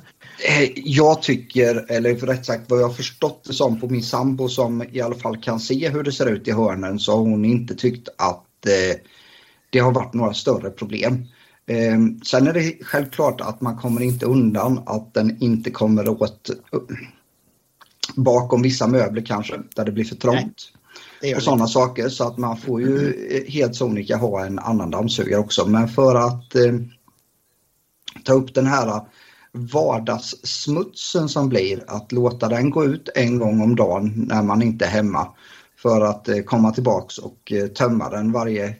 [0.47, 4.49] Eh, jag tycker, eller för rätt sagt vad jag förstått det som på min sambo
[4.49, 7.45] som i alla fall kan se hur det ser ut i hörnen så har hon
[7.45, 8.43] inte tyckt att
[9.69, 11.25] det har varit några större problem.
[12.25, 16.49] Sen är det självklart att man kommer inte undan att den inte kommer åt
[18.17, 20.71] bakom vissa möbler kanske, där det blir för trångt.
[21.35, 23.43] och sådana saker så att man får ju mm.
[23.47, 25.65] helt sonika ha en annan dammsugare också.
[25.65, 26.73] Men för att eh,
[28.23, 29.01] ta upp den här
[29.51, 34.85] vardagssmutsen som blir, att låta den gå ut en gång om dagen när man inte
[34.85, 35.27] är hemma
[35.81, 38.75] för att eh, komma tillbaks och eh, tömma den varje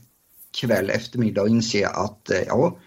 [0.62, 2.78] kväll, eftermiddag och inse att eh, ja,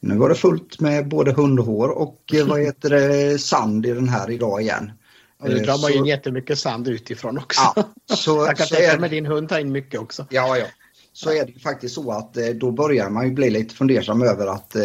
[0.00, 4.08] nu var det fullt med både hundhår och eh, vad heter det, sand i den
[4.08, 4.92] här idag igen.
[5.40, 5.90] Och du drar så...
[5.90, 7.60] in jättemycket sand utifrån också.
[7.76, 7.84] Ja,
[8.16, 8.98] så, jag kan tänka är...
[8.98, 10.26] med din hund tar in mycket också.
[10.30, 10.66] Ja, ja.
[11.12, 14.46] Så är det faktiskt så att eh, då börjar man ju bli lite fundersam över
[14.46, 14.82] att eh,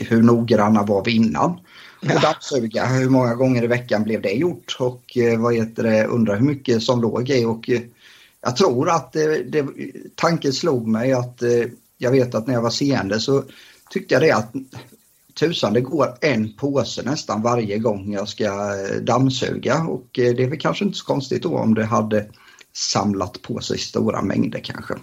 [0.00, 1.60] hur noggranna var vi innan?
[2.00, 4.76] Och dammsuga, hur många gånger i veckan blev det gjort?
[4.78, 7.70] Och eh, vad heter det, undrar hur mycket som låg i och
[8.40, 9.66] jag tror att det, det,
[10.14, 11.42] tanken slog mig att
[11.98, 13.44] jag vet att när jag var seende så
[13.90, 14.52] tyckte jag det att
[15.34, 20.42] tusan det går en påse nästan varje gång jag ska eh, dammsuga och eh, det
[20.42, 22.26] är väl kanske inte så konstigt då om det hade
[22.72, 24.94] samlat på sig stora mängder kanske.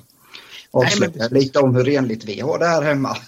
[0.71, 3.17] Avslöja Nej, lite om hur renligt vi har det här hemma.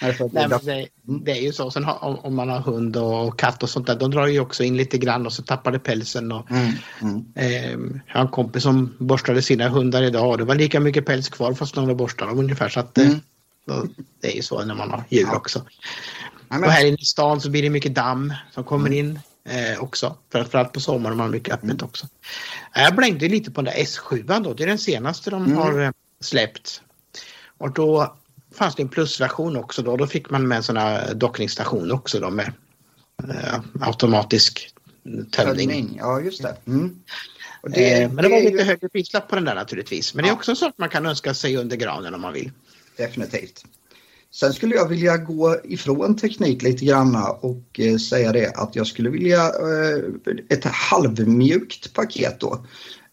[0.00, 3.70] Nej, det, det, är ju så, sen har, om man har hund och katt och
[3.70, 6.32] sånt där, de drar ju också in lite grann och så tappar det pälsen.
[6.32, 7.24] Och, mm, mm.
[7.34, 7.70] Eh,
[8.06, 11.28] jag har en kompis som borstade sina hundar idag och det var lika mycket päls
[11.28, 12.68] kvar fast de borstade ungefär.
[12.68, 13.20] Så att, mm.
[14.20, 15.64] Det är ju så när man har djur också.
[16.48, 16.64] Ja, men...
[16.64, 18.98] Och här inne i stan så blir det mycket damm som kommer mm.
[18.98, 19.20] in.
[19.48, 20.16] eh, också.
[20.32, 21.78] Framförallt på sommaren har man mycket öppet mm.
[21.82, 22.06] också.
[22.74, 25.56] Jag blängde lite på den där S7 då, det är den senaste de mm.
[25.56, 26.82] har eh, släppt.
[27.58, 28.16] Och då
[28.54, 32.20] fanns det en plusversion också då, då fick man med en sån här dockningsstation också
[32.20, 32.52] då med
[33.28, 34.74] eh, automatisk
[35.30, 35.96] tömning.
[35.98, 36.56] Ja, just det.
[36.66, 37.02] Mm.
[37.62, 38.62] det eh, men det var lite ju...
[38.62, 40.14] högre prislapp på den där naturligtvis.
[40.14, 40.30] Men ja.
[40.30, 42.50] det är också en sak man kan önska sig under granen om man vill.
[42.96, 43.64] Definitivt.
[44.34, 48.86] Sen skulle jag vilja gå ifrån teknik lite granna och eh, säga det att jag
[48.86, 50.04] skulle vilja eh,
[50.48, 52.66] ett halvmjukt paket då.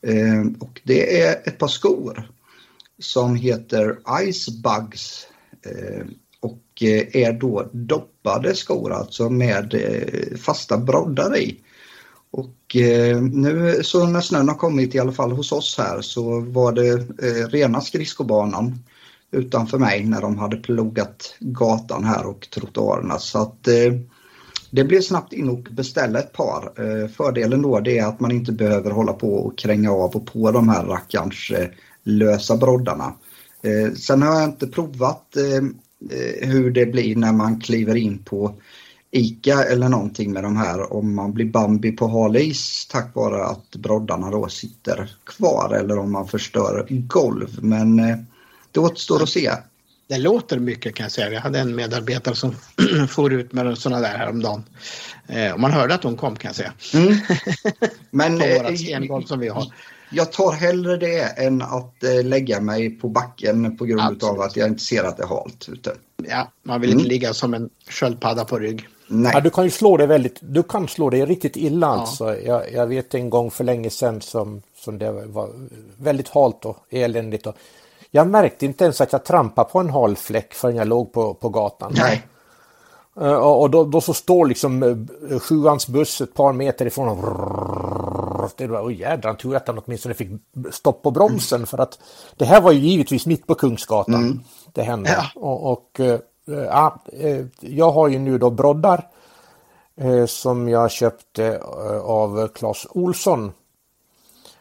[0.07, 2.31] Eh, och det är ett par skor
[2.99, 5.27] som heter Icebugs
[5.65, 6.05] eh,
[6.39, 11.59] och eh, är då doppade skor alltså med eh, fasta broddar i.
[12.31, 12.75] Och
[13.21, 16.97] nu så när snön har kommit i alla fall hos oss här så var det
[17.47, 18.79] rena skridskobanan
[19.31, 23.19] utanför mig när de hade plogat gatan här och trottoarerna.
[23.19, 23.93] Så att eh,
[24.71, 26.71] det blev snabbt in och beställa ett par.
[26.75, 30.25] Eh, fördelen då det är att man inte behöver hålla på och kränga av och
[30.25, 31.67] på de här rackarns eh,
[32.03, 33.13] lösa broddarna.
[33.63, 35.63] Eh, sen har jag inte provat eh,
[36.11, 38.53] eh hur det blir när man kliver in på
[39.11, 43.45] ICA eller någonting med de här om man blir Bambi på hal is tack vare
[43.45, 47.59] att broddarna då sitter kvar eller om man förstör golv.
[47.61, 48.17] Men eh,
[48.71, 49.51] det återstår att se.
[50.07, 51.31] Det låter mycket kan jag säga.
[51.31, 52.55] Jag hade en medarbetare som
[53.09, 54.63] for ut med sådana där häromdagen.
[55.27, 56.73] Eh, och man hörde att hon kom kan jag säga.
[56.93, 57.17] Mm.
[58.11, 59.73] Men på våra eh, stengolv som vi har.
[60.11, 64.23] Jag tar hellre det än att eh, lägga mig på backen på grund Absolut.
[64.23, 65.95] av att jag inte ser att det är halt ute.
[66.29, 66.99] Ja, man vill mm.
[66.99, 68.87] inte ligga som en sköldpadda på rygg.
[69.07, 69.31] Nej.
[69.33, 71.93] Ja, du kan ju slå dig väldigt, du kan slå dig riktigt illa ja.
[71.93, 72.39] alltså.
[72.39, 75.49] Jag, jag, vet en gång för länge sedan som, som det var
[75.97, 77.47] väldigt halt och eländigt.
[77.47, 77.55] Och
[78.11, 81.33] jag märkte inte ens att jag trampade på en hal fläck förrän jag låg på,
[81.33, 81.93] på gatan.
[81.95, 82.27] Nej.
[83.21, 88.51] Uh, och då, då, så står liksom uh, sjuans buss ett par meter ifrån och
[88.57, 90.29] det var, oh jädrar, tur att han åtminstone fick
[90.71, 91.67] stopp på bromsen mm.
[91.67, 91.99] för att
[92.35, 94.39] det här var ju givetvis mitt på Kungsgatan mm.
[94.73, 95.09] det hände.
[95.09, 95.41] Ja.
[95.41, 96.19] Och, och uh,
[97.59, 99.07] jag har ju nu då broddar
[100.27, 101.59] som jag köpte
[102.03, 103.51] av Clas Olsson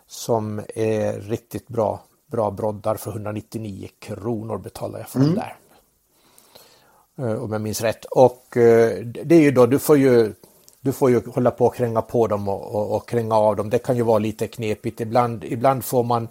[0.07, 2.01] som är riktigt bra
[2.31, 5.35] bra broddar för 199 kronor betalar jag för mm.
[5.35, 5.57] dem där.
[7.27, 8.05] Eh, om jag minns rätt.
[8.05, 10.35] Och eh, det är ju då, du får ju
[10.81, 13.71] du får ju hålla på och kränga på dem och, och, och kränga av dem.
[13.71, 15.01] Det kan ju vara lite knepigt.
[15.01, 16.29] Ibland, ibland får man,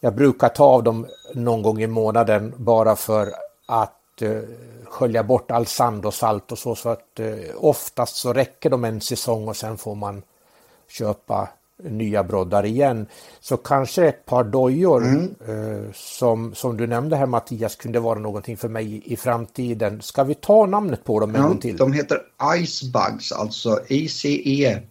[0.00, 3.32] jag brukar ta av dem någon gång i månaden bara för
[3.66, 4.42] att uh,
[4.84, 6.74] skölja bort all sand och salt och så.
[6.74, 10.22] Så att uh, oftast så räcker de en säsong och sen får man
[10.88, 11.48] köpa
[11.82, 13.06] nya broddar igen.
[13.40, 15.34] Så kanske ett par dojor mm.
[15.48, 20.02] eh, som, som du nämnde här Mattias kunde vara någonting för mig i framtiden.
[20.02, 21.76] Ska vi ta namnet på dem en ja, gång till?
[21.76, 22.18] De heter
[22.56, 24.88] Icebugs, alltså I-C-E-B-U-G-S.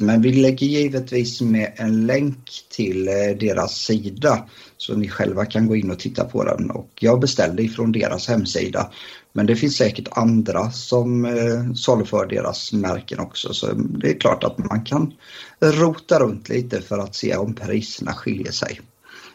[0.00, 5.66] Men vi lägger givetvis med en länk till eh, deras sida så ni själva kan
[5.66, 6.70] gå in och titta på den.
[6.70, 8.90] Och jag beställde ifrån deras hemsida.
[9.32, 14.44] Men det finns säkert andra som eh, saluför deras märken också så det är klart
[14.44, 15.12] att man kan
[15.60, 18.80] rota runt lite för att se om priserna skiljer sig.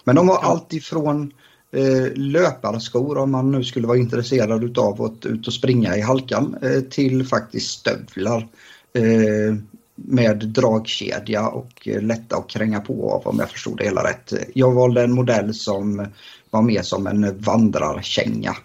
[0.04, 0.42] Men de har ja.
[0.42, 1.34] allt ifrån
[1.72, 6.56] eh, löparskor om man nu skulle vara intresserad av att ut och springa i halkan
[6.62, 8.48] eh, till faktiskt stövlar
[8.94, 9.56] eh,
[9.96, 14.34] med dragkedja och eh, lätta att kränga på av om jag förstod det hela rätt.
[14.54, 16.08] Jag valde en modell som
[16.50, 18.56] var mer som en vandrarkänga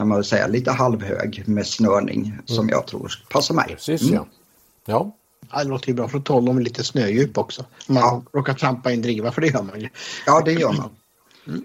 [0.00, 2.46] kan man väl säga, lite halvhög med snörning mm.
[2.46, 3.66] som jag tror passar mig.
[3.68, 4.14] Precis mm.
[4.14, 4.26] ja.
[4.86, 5.16] ja.
[5.52, 7.64] Ja, det låter ju bra för att tåla med lite snödjup också.
[7.86, 8.22] Om man ja.
[8.32, 9.88] råkar trampa i en driva, för det gör man ju.
[10.26, 10.90] Ja, det gör man.
[11.46, 11.64] Mm.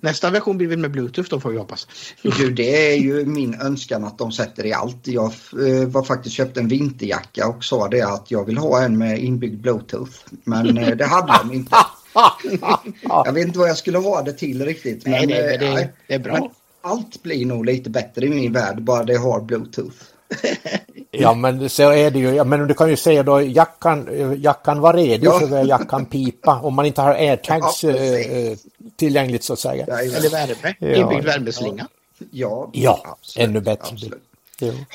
[0.00, 1.88] Nästa version blir väl med Bluetooth då får vi hoppas.
[2.22, 5.06] Du, det är ju min önskan att de sätter i allt.
[5.06, 8.98] Jag eh, var faktiskt köpt en vinterjacka och sa det att jag vill ha en
[8.98, 10.12] med inbyggd Bluetooth.
[10.44, 11.76] Men eh, det hade de inte.
[13.02, 15.04] jag vet inte vad jag skulle ha det till riktigt.
[15.04, 16.50] Men, nej, nej, men det, det är bra
[16.88, 19.96] allt blir nog lite bättre i min värld bara det har bluetooth.
[21.10, 22.44] ja men så är det ju.
[22.44, 25.40] Men du kan ju säga då jackan, jackan var redo ja.
[25.40, 28.58] för jackan pipa om man inte har airtags ja, eh,
[28.96, 29.84] tillgängligt så att säga.
[29.88, 31.88] Ja, Eller värme, inbyggd värmeslinga.
[32.30, 33.92] Ja, ja absolut, ännu bättre.
[33.92, 34.22] Absolut.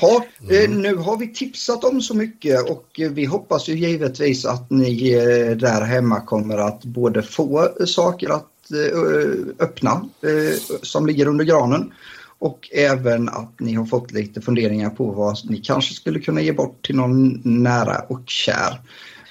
[0.01, 0.81] Ha, eh, mm.
[0.81, 5.11] Nu har vi tipsat om så mycket och eh, vi hoppas ju givetvis att ni
[5.55, 8.52] där hemma kommer att både få saker att Eh,
[9.59, 11.93] öppna eh, som ligger under granen.
[12.39, 16.51] Och även att ni har fått lite funderingar på vad ni kanske skulle kunna ge
[16.51, 18.81] bort till någon nära och kär.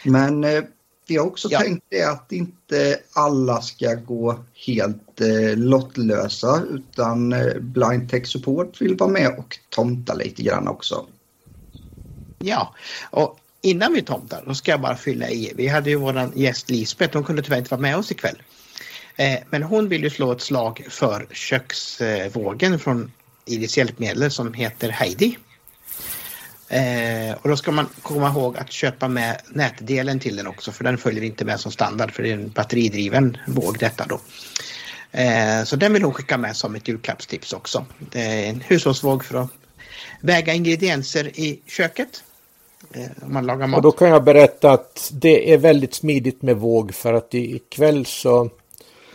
[0.05, 0.63] Men eh,
[1.07, 1.61] vi har också ja.
[1.61, 8.81] tänkt det att inte alla ska gå helt eh, lottlösa utan eh, Blind Tech Support
[8.81, 11.07] vill vara med och tomta lite grann också.
[12.39, 12.75] Ja,
[13.11, 15.53] och innan vi tomtar, då ska jag bara fylla i.
[15.57, 18.43] Vi hade ju våran gäst Lisbeth, hon kunde tyvärr inte vara med oss ikväll.
[19.17, 23.13] Eh, men hon vill ju slå ett slag för köksvågen från
[23.47, 25.37] Iris hjälpmedel som heter Heidi.
[26.69, 30.85] Eh, och då ska man komma ihåg att köpa med nätdelen till den också för
[30.85, 34.21] den följer inte med som standard för det är en batteridriven våg detta då.
[35.19, 37.87] Eh, så den vill hon skicka med som ett julklappstips också.
[37.99, 39.51] Det är en hushållsvåg för att
[40.21, 42.25] väga ingredienser i köket.
[42.93, 43.77] Eh, om man lagar mat.
[43.77, 48.07] Och då kan jag berätta att det är väldigt smidigt med våg för att ikväll
[48.07, 48.51] så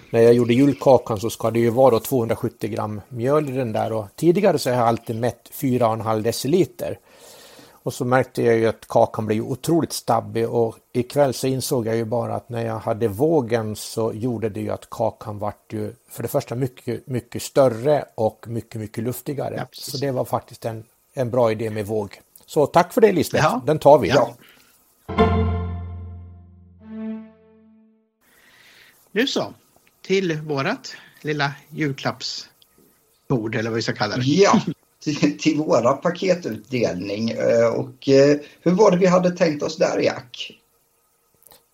[0.09, 3.91] när jag gjorde julkakan så ska det ju vara 270 gram mjöl i den där
[3.91, 6.99] och tidigare så har jag alltid mätt 4,5 deciliter.
[7.71, 11.95] Och så märkte jag ju att kakan blev otroligt stabbig och ikväll så insåg jag
[11.95, 15.93] ju bara att när jag hade vågen så gjorde det ju att kakan vart ju
[16.09, 19.55] för det första mycket, mycket större och mycket, mycket luftigare.
[19.57, 22.21] Ja, så det var faktiskt en, en bra idé med våg.
[22.45, 23.61] Så tack för det Lisbeth, ja.
[23.65, 24.07] den tar vi.
[24.09, 24.33] Ja.
[29.11, 29.53] Nu så,
[30.07, 34.23] till vårat lilla julklappsbord eller vad vi ska kalla det.
[34.23, 34.61] Ja,
[34.99, 37.29] till, till våra paketutdelning.
[37.29, 40.59] Eh, och eh, hur var det vi hade tänkt oss där Jack?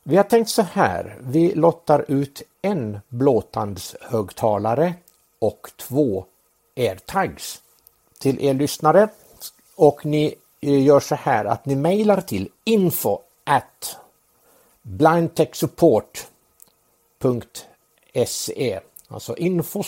[0.04, 1.18] Vi har tänkt så här.
[1.22, 4.94] Vi lottar ut en blåtandshögtalare
[5.40, 6.26] och två
[6.78, 7.62] airtags
[8.20, 9.08] till er lyssnare.
[9.76, 13.98] Och ni eh, gör så här att ni mejlar till info at
[14.82, 17.73] blindtechsupport.se
[19.08, 19.84] Alltså info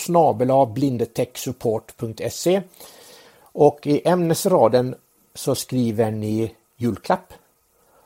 [0.74, 2.62] blindetechsupport.se
[3.42, 4.96] och i ämnesraden
[5.34, 7.34] så skriver ni julklapp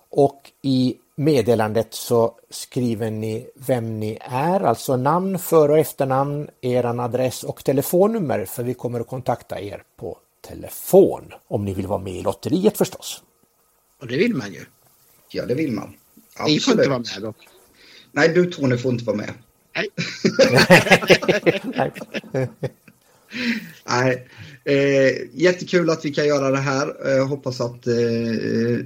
[0.10, 6.86] och i meddelandet så skriver ni vem ni är, alltså namn, för och efternamn, er
[6.86, 12.00] adress och telefonnummer för vi kommer att kontakta er på telefon om ni vill vara
[12.00, 13.24] med i lotteriet förstås.
[14.00, 14.66] Och det vill man ju.
[15.30, 15.94] Ja, det vill man.
[16.36, 16.54] Absolut.
[16.54, 17.34] Ni får inte vara med då.
[18.12, 19.34] Nej, du Tony får inte vara med.
[19.80, 19.90] Nej.
[23.86, 24.28] Nej.
[24.64, 27.18] Eh, jättekul att vi kan göra det här.
[27.18, 27.94] Eh, hoppas att eh,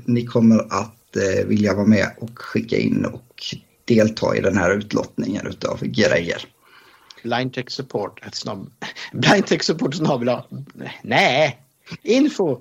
[0.05, 4.77] ni kommer att eh, vilja vara med och skicka in och delta i den här
[4.77, 6.45] utlottningen utav grejer.
[7.23, 8.21] Blindtech support.
[9.13, 9.95] Blindtech support
[11.01, 11.59] Nej,
[12.01, 12.59] info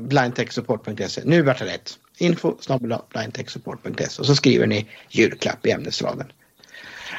[0.00, 1.22] blindtechsupport.se.
[1.24, 1.98] Nu vart det rätt.
[2.18, 2.56] Info
[3.08, 6.26] blindtechsupport.se och så skriver ni julklapp i ämnesraden.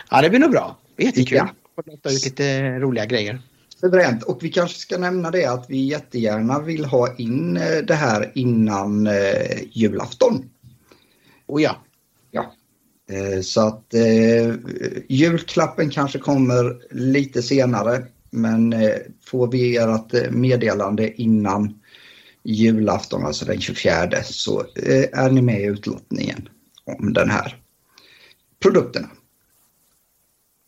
[0.10, 0.78] Ja, det blir nog bra.
[0.98, 1.38] Jättekul.
[1.38, 1.50] Ja.
[1.86, 3.42] Låta ut lite roliga grejer.
[3.82, 4.24] Suveränt.
[4.24, 8.32] Och vi kanske ska nämna det att vi jättegärna vill ha in eh, det här
[8.36, 10.50] innan eh, julafton.
[11.48, 11.78] Oh ja.
[12.32, 12.54] Ja.
[13.10, 14.56] Eh, så att eh,
[15.10, 18.06] julklappen kanske kommer lite senare.
[18.30, 21.80] Men eh, får vi ert eh, meddelande innan
[22.44, 26.50] julafton, alltså den 24, så eh, är ni med i utlottningen
[26.86, 27.58] om den här
[28.62, 29.10] produkterna.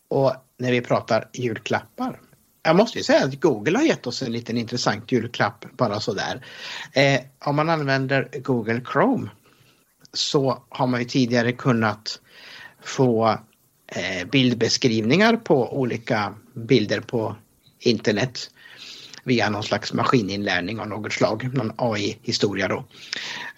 [0.08, 2.20] Och när vi pratar julklappar.
[2.62, 6.44] Jag måste ju säga att Google har gett oss en liten intressant julklapp bara sådär.
[6.92, 9.30] Eh, om man använder Google Chrome
[10.12, 12.20] så har man ju tidigare kunnat
[12.82, 13.38] få
[13.86, 17.36] eh, bildbeskrivningar på olika bilder på
[17.78, 18.50] internet
[19.24, 22.84] via någon slags maskininlärning av något slag, någon AI-historia då.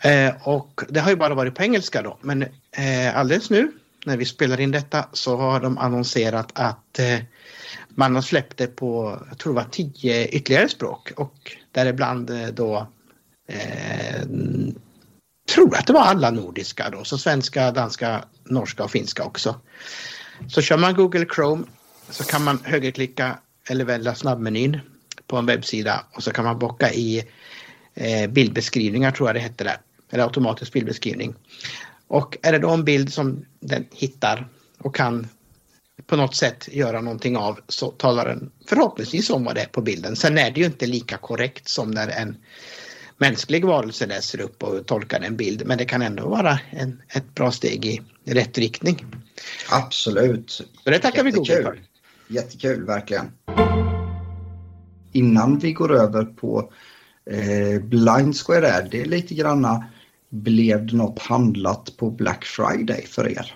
[0.08, 3.72] Eh, och det har ju bara varit på engelska då, men eh, alldeles nu
[4.04, 7.18] när vi spelar in detta så har de annonserat att eh,
[7.88, 12.46] man har släppt det på, jag tror det var tio ytterligare språk och däribland eh,
[12.46, 12.86] då
[13.48, 14.22] eh,
[15.54, 19.60] tror att det var alla nordiska då, så svenska, danska, norska och finska också.
[20.48, 21.64] Så kör man Google Chrome
[22.10, 24.80] så kan man högerklicka eller välja snabbmenyn
[25.26, 27.24] på en webbsida och så kan man bocka i
[27.94, 29.76] eh, bildbeskrivningar tror jag det hette där,
[30.10, 31.34] eller automatisk bildbeskrivning.
[32.08, 35.26] Och är det då en bild som den hittar och kan
[36.06, 39.82] på något sätt göra någonting av så talar den förhoppningsvis om vad det är på
[39.82, 40.16] bilden.
[40.16, 42.36] Sen är det ju inte lika korrekt som när en
[43.16, 47.34] mänsklig varelse läser upp och tolkar en bild men det kan ändå vara en, ett
[47.34, 49.06] bra steg i rätt riktning.
[49.70, 50.50] Absolut.
[50.84, 51.44] Så det tackar Jättekul.
[51.44, 51.82] vi Google för.
[52.28, 53.30] Jättekul, verkligen.
[55.12, 56.72] Innan vi går över på
[57.30, 59.84] eh, Blind Square det är lite granna
[60.28, 63.54] blev det något handlat på Black Friday för er?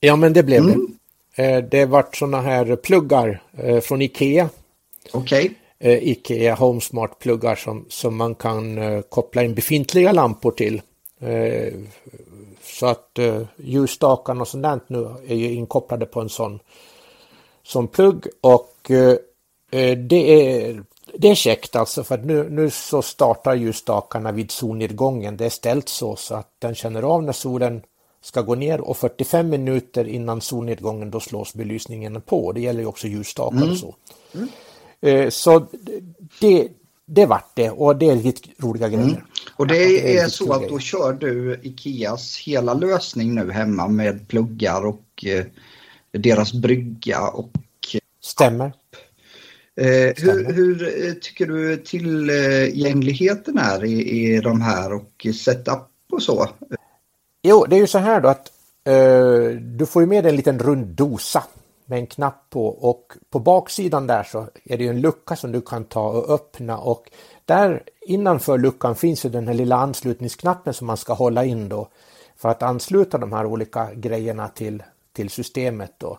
[0.00, 0.80] Ja, men det blev mm.
[0.80, 0.94] det.
[1.36, 4.48] Eh, det vart sådana här pluggar eh, från Ikea.
[5.12, 5.44] Okej.
[5.44, 5.92] Okay.
[5.92, 10.82] Eh, Ikea HomeSmart-pluggar som, som man kan koppla in befintliga lampor till.
[12.62, 13.18] Så att
[13.56, 16.60] ljusstakarna och sånt nu är ju inkopplade på en sån,
[17.62, 18.90] sån plugg och
[19.96, 20.84] det är
[21.18, 25.36] det är käckt alltså för att nu, nu så startar ljusstakarna vid solnedgången.
[25.36, 27.82] Det är ställt så, så att den känner av när solen
[28.22, 32.52] ska gå ner och 45 minuter innan solnedgången då slås belysningen på.
[32.52, 33.70] Det gäller ju också ljusstakar mm.
[33.70, 33.94] och så.
[34.34, 34.48] Mm.
[35.00, 35.66] Eh, så
[36.40, 36.68] det,
[37.06, 39.04] det vart det och det är riktigt roliga grejer.
[39.04, 39.24] Mm.
[39.56, 43.88] Och det är, det är så att då kör du Ikeas hela lösning nu hemma
[43.88, 45.44] med pluggar och eh,
[46.10, 47.50] deras brygga och...
[48.20, 48.72] Stämmer.
[49.76, 56.22] Eh, hur, hur, eh, tycker du tillgängligheten är i, i de här och setup och
[56.22, 56.48] så?
[57.42, 58.52] Jo, det är ju så här då att
[58.84, 61.44] eh, du får ju med en liten rund dosa
[61.86, 65.52] med en knapp på och på baksidan där så är det ju en lucka som
[65.52, 67.10] du kan ta och öppna och
[67.44, 71.88] där innanför luckan finns ju den här lilla anslutningsknappen som man ska hålla in då
[72.36, 76.18] för att ansluta de här olika grejerna till, till systemet då.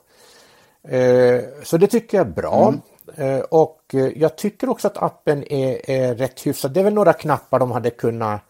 [0.87, 2.67] Eh, så det tycker jag är bra.
[2.67, 2.81] Mm.
[3.15, 6.71] Eh, och eh, jag tycker också att appen är, är rätt hyfsad.
[6.71, 8.41] Det är väl några knappar de hade kunnat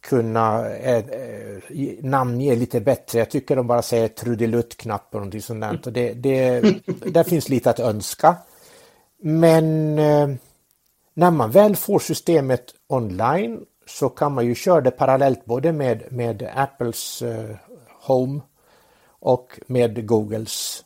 [0.00, 1.04] kunna eh, eh
[2.00, 3.18] namnge lite bättre.
[3.18, 5.80] Jag tycker de bara säger trudelutt-knapp och någonting sånt där.
[5.86, 6.60] Och det, det,
[7.12, 8.36] där finns lite att önska.
[9.18, 10.28] Men eh,
[11.14, 16.12] när man väl får systemet online så kan man ju köra det parallellt både med,
[16.12, 17.56] med Apples eh,
[18.00, 18.40] Home
[19.06, 20.84] och med Googles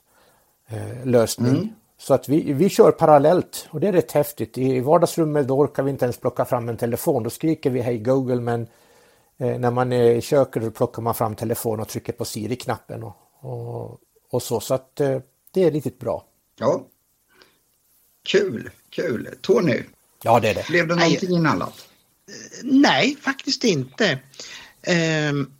[0.68, 1.57] eh, lösning.
[1.57, 1.68] Mm.
[2.07, 4.59] Så att vi, vi kör parallellt och det är rätt häftigt.
[4.59, 7.23] I vardagsrummet då orkar vi inte ens plocka fram en telefon.
[7.23, 8.67] Då skriker vi hej Google men
[9.39, 13.03] Eh, när man är i köket då plockar man fram telefonen och trycker på Siri-knappen
[13.03, 14.01] och, och,
[14.31, 14.61] och, så.
[14.61, 15.19] Så att eh,
[15.51, 16.25] det är riktigt bra.
[16.59, 16.87] Ja.
[18.23, 19.29] Kul, kul.
[19.41, 19.83] Tony?
[20.23, 20.67] Ja, det är det.
[20.69, 21.89] Blev det någonting inhandlat?
[22.63, 24.19] Nej, faktiskt inte.
[25.31, 25.56] Um,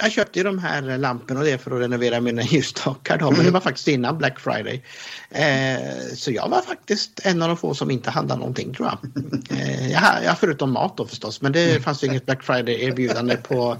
[0.00, 3.50] jag köpte ju de här lamporna och det för att renovera mina ljusstakar men det
[3.50, 4.84] var faktiskt innan Black Friday.
[5.30, 8.98] Eh, så jag var faktiskt en av de få som inte handlade någonting tror jag.
[9.58, 13.76] Eh, jag, jag förutom mat då förstås, men det fanns ju inget Black Friday-erbjudande på,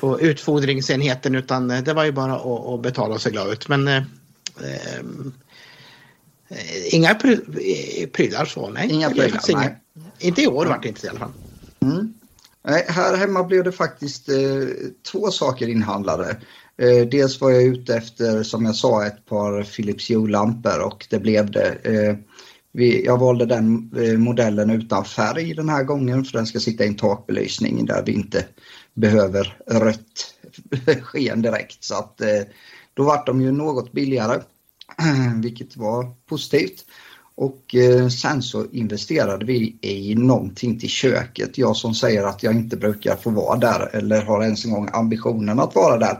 [0.00, 3.68] på utfodringsenheten utan det var ju bara att, att betala och se glad ut.
[3.68, 5.02] Men eh, eh
[6.90, 7.36] inga pry
[8.06, 8.92] prylar så, nej.
[8.92, 9.76] Inga prylar, nej.
[10.18, 11.32] Inte i år vart det inte i alla fall.
[11.80, 12.14] Mm.
[12.68, 14.36] Nej, här hemma blev det faktiskt eh,
[15.12, 16.36] två saker inhandlade.
[16.78, 21.18] Eh, dels var jag ute efter, som jag sa, ett par Philips Hue-lampor och det
[21.18, 21.68] blev det.
[21.82, 22.16] Eh,
[22.72, 26.84] vi, jag valde den eh, modellen utan färg den här gången för den ska sitta
[26.84, 28.44] i en takbelysning där vi inte
[28.94, 30.34] behöver rött
[31.02, 31.84] sken direkt.
[31.84, 32.42] Så att, eh,
[32.94, 34.40] då vart de ju något billigare,
[35.42, 36.84] vilket var positivt.
[37.36, 41.58] Och eh, sen så investerade vi i någonting till köket.
[41.58, 44.88] Jag som säger att jag inte brukar få vara där eller har ens en gång
[44.92, 46.18] ambitionen att vara där.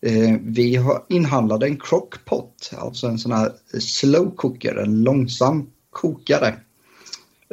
[0.00, 6.54] Eh, vi inhandlade en crockpot, alltså en sån här slow cooker, en långsam kokare.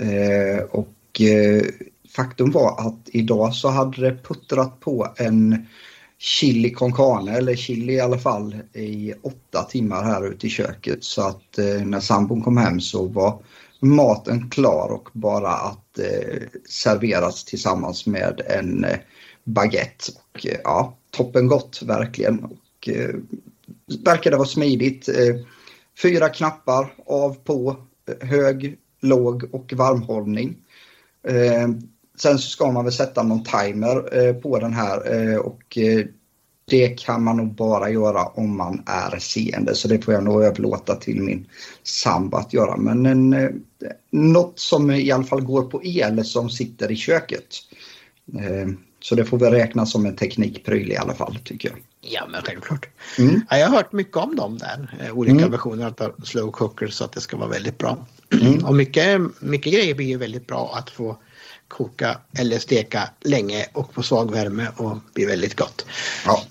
[0.02, 1.64] Eh, och eh,
[2.16, 5.66] faktum var att idag så hade det puttrat på en
[6.18, 11.03] chili con carne, eller chili i alla fall, i åtta timmar här ute i köket.
[11.03, 13.43] Så att eh, när sambon kom hem så var
[13.80, 18.97] maten klar och bara att eh, serveras tillsammans med en eh,
[19.43, 20.11] baguette.
[20.16, 22.43] Och, eh, ja, toppen gott verkligen.
[22.43, 23.16] Och, eh,
[24.05, 25.09] verkade vara smidigt.
[25.09, 25.36] Eh,
[26.01, 27.78] fyra knappar, av, på,
[28.09, 30.55] eh, hög, låg och varmhållning.
[31.28, 31.68] Eh,
[32.18, 36.05] Sen så ska man väl sätta någon timer eh, på den här eh, och eh,
[36.68, 40.43] det kan man nog bara göra om man är seende så det får jag nog
[40.43, 41.47] överlåta till min
[41.84, 42.78] sambo att göra.
[42.78, 43.63] Men en,
[44.11, 47.45] något som i alla fall går på el som sitter i köket.
[48.99, 51.78] Så det får väl räknas som en teknikpryl i alla fall tycker jag.
[52.01, 52.89] Ja men självklart.
[53.18, 53.41] Mm.
[53.49, 55.51] Ja, jag har hört mycket om dem där, olika mm.
[55.51, 58.05] versioner av slow cookers så att det ska vara väldigt bra.
[58.41, 58.66] Mm.
[58.66, 61.18] Och mycket, mycket grejer blir ju väldigt bra att få
[61.78, 65.86] koka eller steka länge och på svag värme och blir väldigt gott.
[66.26, 66.43] Ja.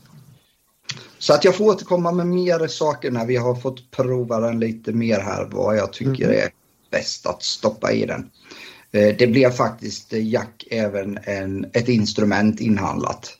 [1.18, 4.92] Så att jag får återkomma med mer saker när vi har fått prova den lite
[4.92, 6.38] mer här vad jag tycker mm.
[6.38, 6.48] är
[6.90, 8.30] bäst att stoppa i den.
[8.92, 13.38] Eh, det blev faktiskt eh, Jack även en, ett instrument inhandlat.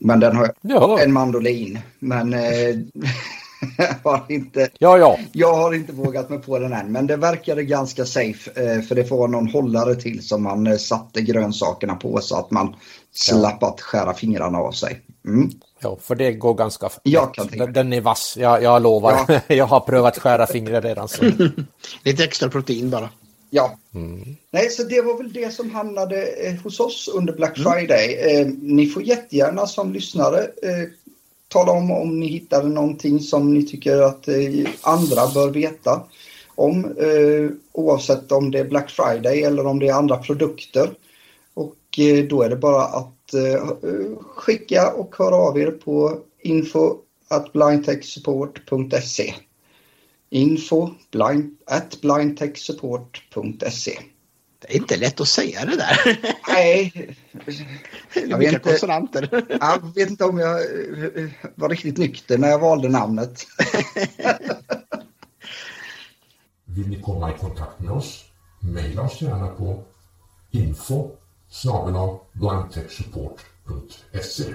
[0.00, 1.00] Men den har ja.
[1.00, 1.78] en mandolin.
[1.98, 2.76] Men eh,
[4.04, 5.18] har inte, ja, ja.
[5.32, 8.94] Jag har inte vågat mig på den än, men det verkade ganska safe eh, för
[8.94, 12.76] det får någon hållare till som man eh, satte grönsakerna på så att man
[13.12, 15.00] slapp att skära fingrarna av sig.
[15.26, 15.50] Mm.
[15.80, 19.24] Ja, för det går ganska jag kan den, den är vass, jag, jag lovar.
[19.28, 19.40] Ja.
[19.54, 21.08] jag har prövat skära fingrar redan.
[21.08, 21.24] Så.
[22.02, 23.10] Lite extra protein bara.
[23.50, 23.78] Ja.
[23.94, 24.36] Mm.
[24.50, 27.72] Nej, så det var väl det som hamnade eh, hos oss under Black mm.
[27.72, 28.14] Friday.
[28.14, 28.48] Mm.
[28.48, 30.88] Eh, ni får jättegärna som lyssnare eh,
[31.48, 36.02] tala om om ni hittade någonting som ni tycker att eh, andra bör veta.
[36.54, 40.90] om eh, oavsett om det är Black Friday eller om det är andra produkter.
[41.54, 46.18] Och eh, då är det bara att eh, eh skicka och höra av er på
[46.42, 46.96] info
[47.28, 49.34] at blindtechsupport.se
[50.30, 53.98] info blind, at blindtechsupport.se
[54.58, 56.18] det är inte lätt att säga det där.
[56.48, 57.16] Nej.
[58.14, 59.46] Jag vet, inte, konsonanter.
[59.60, 60.60] jag vet inte om jag
[61.54, 63.46] var riktigt nykter när jag valde namnet.
[66.64, 68.24] Vill ni komma i kontakt med oss?
[68.60, 69.84] Maila oss gärna på
[70.50, 71.10] info
[72.32, 74.54] blindtechsupport.se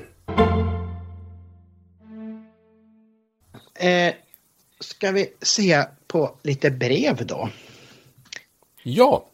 [3.76, 4.14] eh,
[4.80, 7.50] Ska vi se på lite brev då?
[8.84, 9.30] Ja.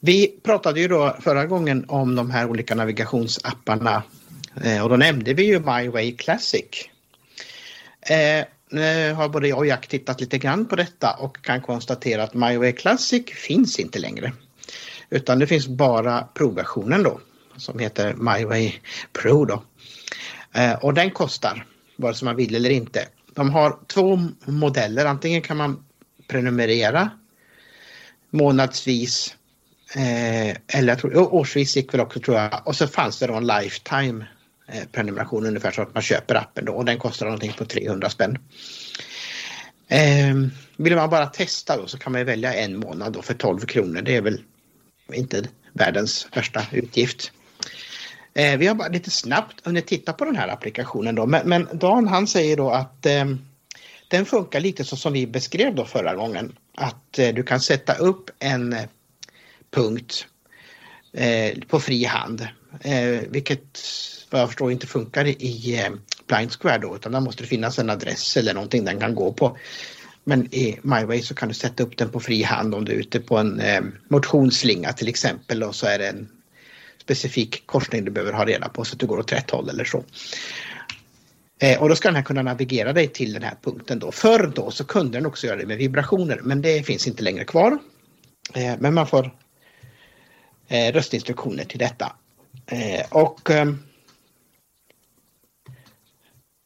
[0.00, 4.02] Vi pratade ju då förra gången om de här olika navigationsapparna
[4.64, 6.88] eh, och då nämnde vi ju My Way Classic.
[8.00, 12.22] Eh, nu har både jag och Jack tittat lite grann på detta och kan konstatera
[12.22, 14.32] att My Way Classic finns inte längre.
[15.10, 17.20] Utan det finns bara provversionen då
[17.56, 18.72] som heter My Way
[19.12, 19.62] Pro då.
[20.52, 21.66] Eh, och den kostar
[21.96, 23.08] vare sig man vill eller inte.
[23.34, 25.84] De har två modeller, antingen kan man
[26.28, 27.10] prenumerera
[28.30, 29.36] månadsvis
[29.96, 33.34] eh, eller jag tror, årsvis gick väl också tror jag och så fanns det då
[33.34, 34.26] en lifetime
[34.68, 38.10] eh, prenumeration ungefär så att man köper appen då och den kostar någonting på 300
[38.10, 38.38] spänn.
[39.88, 40.34] Eh,
[40.76, 44.02] vill man bara testa då så kan man välja en månad då för 12 kronor.
[44.02, 44.40] Det är väl
[45.12, 47.32] inte världens värsta utgift.
[48.34, 51.68] Eh, vi har bara lite snabbt hunnit titta på den här applikationen då men, men
[51.72, 53.24] Dan han säger då att eh,
[54.08, 56.56] den funkar lite så som vi beskrev då förra gången.
[56.76, 58.84] Att eh, du kan sätta upp en eh,
[59.74, 60.26] punkt
[61.12, 62.48] eh, på fri hand.
[62.80, 63.80] Eh, vilket
[64.30, 65.90] vad jag förstår inte funkar i eh,
[66.26, 69.32] Blind Square då utan där måste det finnas en adress eller någonting den kan gå
[69.32, 69.56] på.
[70.24, 72.96] Men i MyWay så kan du sätta upp den på fri hand om du är
[72.96, 76.28] ute på en eh, motionsslinga till exempel och så är det en
[77.00, 79.84] specifik korsning du behöver ha reda på så att du går åt rätt håll eller
[79.84, 80.04] så.
[81.58, 84.12] Eh, och då ska den här kunna navigera dig till den här punkten då.
[84.12, 87.44] Förr då så kunde den också göra det med vibrationer men det finns inte längre
[87.44, 87.78] kvar.
[88.54, 89.30] Eh, men man får
[90.74, 92.12] eh, röstinstruktioner till detta.
[92.66, 93.78] Eh, och ehm,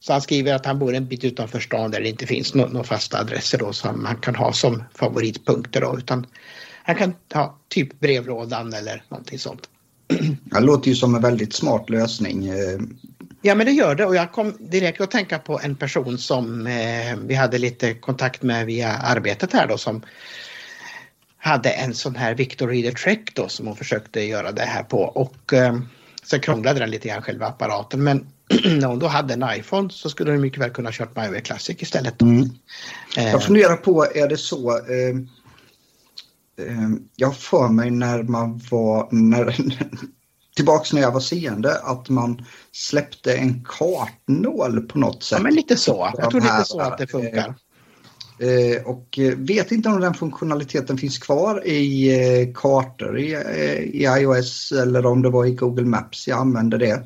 [0.00, 2.84] så han skriver att han bor en bit utanför stan där det inte finns några
[2.84, 6.26] fasta adresser då som han kan ha som favoritpunkter då utan
[6.82, 9.68] han kan ha typ brevlådan eller någonting sånt.
[10.44, 12.48] Det låter ju som en väldigt smart lösning.
[12.48, 12.78] Eh.
[13.42, 16.66] Ja men det gör det och jag kom direkt att tänka på en person som
[16.66, 20.02] eh, vi hade lite kontakt med via arbetet här då som
[21.38, 25.02] hade en sån här Victor Reader Trek då som hon försökte göra det här på
[25.02, 25.78] och eh,
[26.22, 28.26] sen krånglade den lite grann själva apparaten men
[28.64, 31.82] när hon då hade en iPhone så skulle hon mycket väl kunna kört MyWay Classic
[31.82, 32.22] istället.
[32.22, 32.50] Mm.
[33.16, 33.30] Eh.
[33.30, 35.16] Jag funderar på, är det så eh,
[36.66, 39.56] eh, jag för mig när man var, när,
[40.56, 45.38] tillbaks när jag var seende, att man släppte en kartnål på något sätt.
[45.38, 46.12] Ja, men lite så.
[46.16, 47.54] Jag tror lite så att det funkar.
[48.38, 54.20] Eh, och vet inte om den funktionaliteten finns kvar i eh, kartor i, eh, i
[54.20, 57.02] iOS eller om det var i Google Maps jag använde det.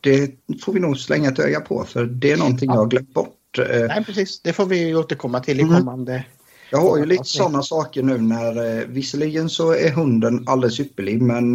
[0.00, 0.30] Det
[0.62, 2.74] får vi nog slänga ett öga på för det är någonting ja.
[2.74, 3.58] jag har glömt bort.
[3.88, 5.76] Nej precis, det får vi återkomma till i mm.
[5.76, 6.24] kommande mm.
[6.70, 11.54] Jag har ju lite sådana saker nu när visserligen så är hunden alldeles ypperlig men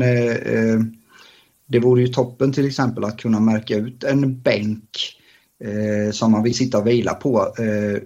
[1.67, 4.89] det vore ju toppen till exempel att kunna märka ut en bänk
[5.63, 7.55] eh, som man vill sitta och vila på.
[7.59, 8.01] Eh,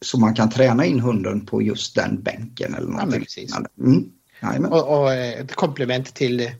[0.00, 3.48] så man kan träna in hunden på just den bänken eller någonting.
[4.40, 4.72] Ja, mm.
[4.72, 6.50] och, och, eh, ett komplement till,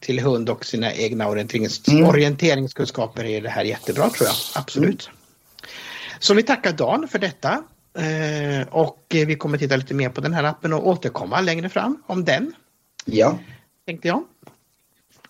[0.00, 2.04] till hund och sina egna orienterings, mm.
[2.04, 4.36] orienteringskunskaper är det här jättebra tror jag.
[4.54, 5.06] Absolut.
[5.06, 5.18] Mm.
[6.18, 7.62] Så vi tackar Dan för detta.
[7.98, 12.02] Eh, och vi kommer titta lite mer på den här appen och återkomma längre fram
[12.06, 12.52] om den.
[13.04, 13.38] Ja.
[13.86, 14.24] Tänkte jag.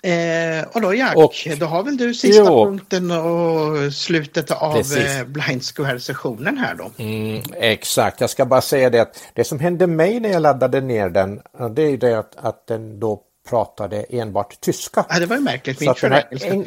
[0.03, 4.77] Eh, och då Jack, och, då har väl du sista jo, punkten och slutet av
[4.77, 6.91] eh, Blind Square-sessionen här då?
[6.97, 10.81] Mm, exakt, jag ska bara säga det att det som hände mig när jag laddade
[10.81, 11.41] ner den,
[11.71, 15.07] det är det att, att den då pratade enbart tyska.
[15.09, 15.95] Ja, det var ju märkligt, min
[16.31, 16.65] en,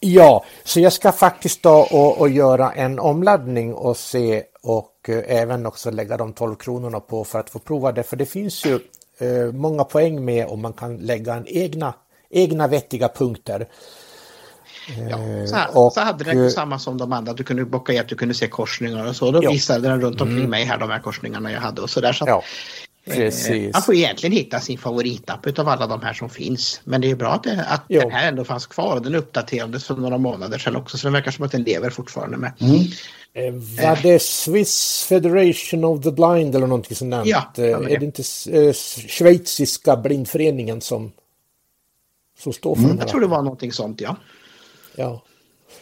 [0.00, 5.22] Ja, så jag ska faktiskt då och, och göra en omladdning och se och eh,
[5.26, 8.02] även också lägga de 12 kronorna på för att få prova det.
[8.02, 8.74] För det finns ju
[9.18, 11.94] eh, många poäng med om man kan lägga en egna
[12.30, 13.68] egna vettiga punkter.
[15.10, 17.98] Ja, så, här, och, så hade den samma som de andra, du kunde bocka i
[17.98, 19.30] att du kunde se korsningar och så.
[19.30, 19.50] Då ja.
[19.50, 20.50] visade den runt omkring mm.
[20.50, 22.12] mig här de här korsningarna jag hade och så där.
[22.12, 22.42] Så ja,
[23.04, 26.80] eh, man får egentligen hitta sin favoritapp utav alla de här som finns.
[26.84, 29.84] Men det är bra att, det, att den här ändå fanns kvar och den uppdaterades
[29.84, 32.52] för några månader sedan också så den verkar som att den lever fortfarande med.
[32.60, 32.80] Mm.
[33.32, 33.52] Eh,
[33.84, 37.26] var det Swiss Federation of the Blind eller någonting sånt?
[37.26, 38.22] Ja, eh, är det inte
[38.52, 38.72] eh,
[39.08, 41.12] schweiziska blindföreningen som,
[42.40, 44.16] som står för mm, Jag tror det var någonting sånt, ja.
[44.94, 45.22] Ja.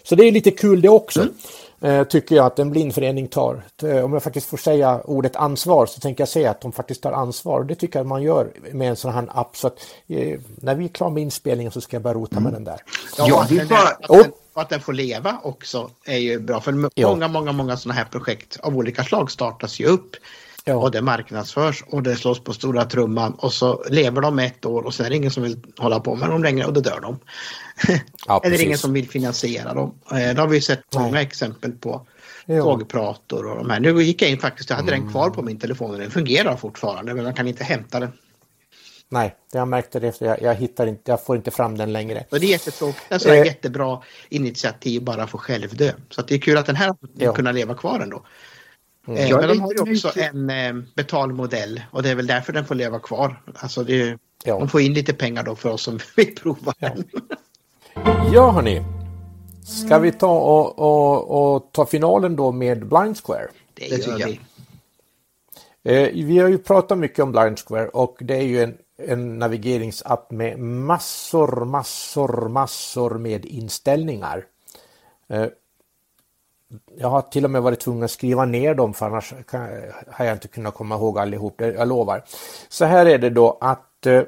[0.02, 1.20] Så det är lite kul det också.
[1.20, 1.34] Mm.
[1.80, 3.62] Eh, tycker jag att en blindförening tar.
[3.82, 7.02] Eh, om jag faktiskt får säga ordet ansvar så tänker jag säga att de faktiskt
[7.02, 7.64] tar ansvar.
[7.64, 9.56] Det tycker jag att man gör med en sån här app.
[9.56, 12.44] Så att, eh, när vi är klara med inspelningen så ska jag börja rota mm.
[12.44, 12.80] med den där.
[13.18, 13.88] Ja, att, den, bara...
[13.88, 16.60] att, den, att den får leva också är ju bra.
[16.60, 17.28] För många, ja.
[17.28, 20.16] många, många sådana här projekt av olika slag startas ju upp.
[20.68, 20.74] Ja.
[20.74, 24.82] Och det marknadsförs och det slås på stora trumman och så lever de ett år
[24.82, 27.00] och sen är det ingen som vill hålla på med dem längre och då dör
[27.00, 27.18] de.
[28.26, 29.94] Ja, Eller ingen som vill finansiera dem.
[30.10, 31.22] Eh, det har vi sett många Nej.
[31.22, 32.06] exempel på.
[32.46, 32.62] Ja.
[32.62, 33.80] Tågprator och de här.
[33.80, 35.04] Nu gick jag in faktiskt, jag hade mm.
[35.04, 38.12] den kvar på min telefon och den fungerar fortfarande men man kan inte hämta den.
[39.08, 40.20] Nej, jag märkte det.
[40.20, 42.24] Jag, jag, hittar inte, jag får inte fram den längre.
[42.30, 43.22] Och det är jättetråkigt.
[43.22, 43.46] Sån här eh.
[43.46, 45.92] jättebra initiativ bara för självdö.
[46.10, 47.32] Så det är kul att den här ja.
[47.32, 48.22] kunna leva kvar ändå.
[49.08, 49.20] Mm.
[49.20, 52.64] Eh, men de har ju också en eh, betalmodell och det är väl därför den
[52.64, 53.42] får leva kvar.
[53.54, 54.58] Alltså det, ja.
[54.58, 56.88] De får in lite pengar då för oss som vill prova ja.
[56.88, 57.04] den.
[58.32, 58.82] ja hörni,
[59.64, 63.48] ska vi ta och, och, och, ta finalen då med Blind Square?
[63.74, 64.40] Det, det gör vi.
[65.82, 69.38] Eh, vi har ju pratat mycket om Blind Square och det är ju en, en
[69.38, 74.44] navigeringsapp med massor, massor, massor med inställningar.
[76.96, 79.68] Jag har till och med varit tvungen att skriva ner dem för annars kan,
[80.10, 82.24] har jag inte kunnat komma ihåg allihop, jag lovar.
[82.68, 84.22] Så här är det då att eh,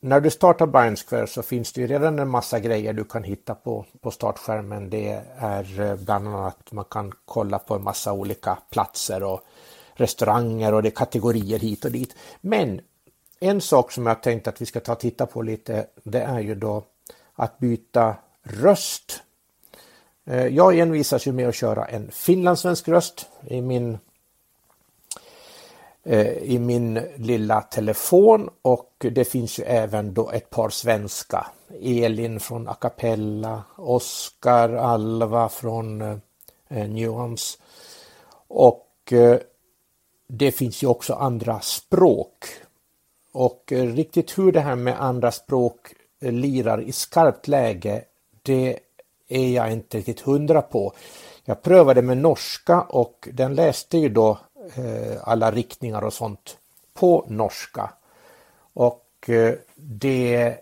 [0.00, 3.54] när du startar Bindsquare så finns det ju redan en massa grejer du kan hitta
[3.54, 4.90] på, på startskärmen.
[4.90, 9.40] Det är eh, bland annat att man kan kolla på en massa olika platser och
[9.94, 12.14] restauranger och det är kategorier hit och dit.
[12.40, 12.80] Men
[13.40, 16.40] en sak som jag tänkte att vi ska ta och titta på lite det är
[16.40, 16.84] ju då
[17.34, 19.22] att byta röst
[20.30, 23.98] Eh, jag envisas ju med att köra en finlandssvensk röst i min
[26.04, 31.46] eh, i min lilla telefon och det finns ju även då ett par svenska.
[31.82, 36.16] Elin från Acapella, Oskar, Alva från eh,
[36.68, 37.58] eh, Nuance
[38.48, 39.38] och eh,
[40.28, 42.44] det finns ju också andra språk.
[43.32, 48.04] Och eh, riktigt hur det här med andra språk lirar i skarpt läge
[48.42, 48.78] det
[49.28, 50.92] är jag inte riktigt hundra på.
[51.44, 54.38] Jag prövade med norska och den läste ju då
[54.76, 56.56] eh, alla riktningar och sånt
[56.94, 57.90] på norska.
[58.72, 60.56] Och eh, det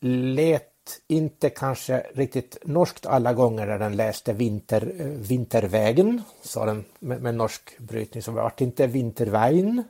[0.00, 0.70] lät
[1.08, 7.22] inte kanske riktigt norskt alla gånger när den läste vinter, eh, Vintervägen, sa den med,
[7.22, 9.82] med norsk brytning, så vart inte Vintervägen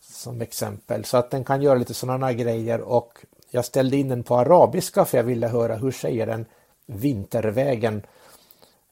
[0.00, 1.04] som exempel.
[1.04, 3.18] Så att den kan göra lite sådana grejer och
[3.50, 6.46] jag ställde in den på arabiska för jag ville höra hur säger den
[6.92, 8.02] Vintervägen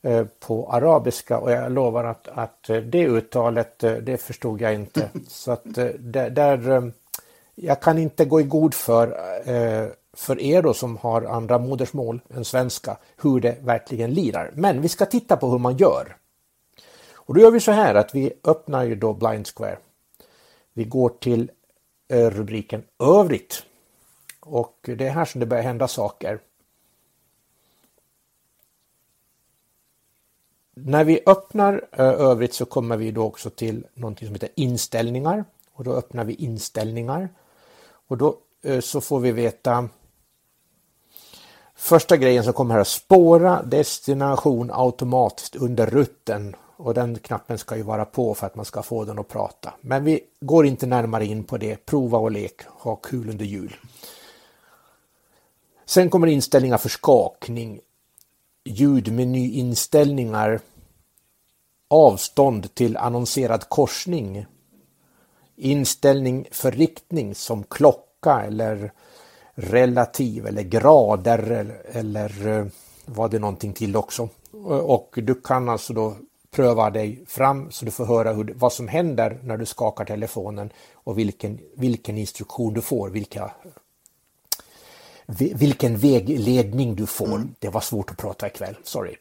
[0.03, 4.75] eh, på arabiska och jag lovar att, att eh, det uttalet, eh, det förstod jag
[4.75, 5.09] inte.
[5.29, 5.65] Så att
[5.99, 6.93] där, där
[7.55, 9.19] jag kan inte gå i god för,
[10.17, 14.51] för er då som har andra modersmål än svenska, hur det verkligen lirar.
[14.55, 16.17] Men vi ska titta på hur man gör.
[17.15, 19.79] Och då gör vi så här att vi öppnar ju då Blind Square.
[20.73, 21.51] Vi går till
[22.09, 23.63] rubriken Övrigt.
[24.41, 26.39] Och det är här som det börjar hända saker.
[30.87, 35.45] När vi öppnar eh, övrigt så kommer vi då också till någonting som heter inställningar.
[35.73, 37.29] Och då öppnar vi inställningar.
[38.09, 39.89] Och då eh, så får vi veta
[41.81, 46.57] Första grejen som kommer här, spåra destination automatiskt under rutten.
[46.77, 49.75] Och den knappen ska ju vara på för att man ska få den att prata.
[49.81, 53.77] Men vi går inte närmare in på det, prova och lek, ha kul under jul.
[55.85, 57.81] Sen kommer inställningar för skakning,
[58.69, 60.61] ljudmenyinställningar,
[61.89, 64.47] avstånd till annonserad korsning,
[65.57, 68.93] inställning för riktning som klocka eller
[69.55, 72.67] relativ eller grader eller, eller eh,
[73.05, 74.29] var det någonting till också.
[74.53, 76.17] Eh, och du kan alltså då
[76.51, 80.71] pröva dig fram så du får höra hur, vad som händer när du skakar telefonen
[80.93, 83.51] och vilken, vilken instruktion du får, vilka
[85.37, 87.27] vilken vägledning du får.
[87.27, 87.55] Mm.
[87.59, 89.17] Det var svårt att prata ikväll, sorry.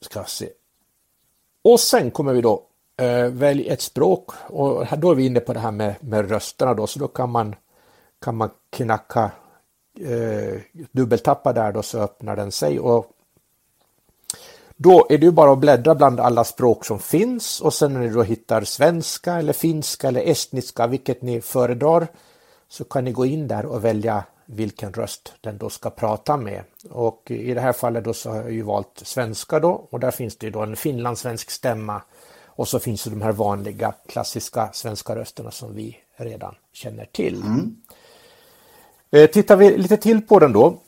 [0.00, 0.48] Ska se.
[1.62, 2.62] Och sen kommer vi då
[2.96, 6.74] eh, välja ett språk och då är vi inne på det här med, med rösterna
[6.74, 7.54] då så då kan man,
[8.20, 9.30] kan man knacka
[10.00, 10.60] eh,
[10.92, 13.13] dubbeltappa där då så öppnar den sig och
[14.76, 18.00] då är det ju bara att bläddra bland alla språk som finns och sen när
[18.00, 22.06] ni då hittar svenska eller finska eller estniska, vilket ni föredrar,
[22.68, 26.62] så kan ni gå in där och välja vilken röst den då ska prata med.
[26.90, 30.10] Och i det här fallet då så har jag ju valt svenska då och där
[30.10, 32.02] finns det då en finlandssvensk stämma
[32.44, 37.42] och så finns det de här vanliga klassiska svenska rösterna som vi redan känner till.
[37.42, 37.76] Mm.
[39.10, 40.78] Eh, tittar vi lite till på den då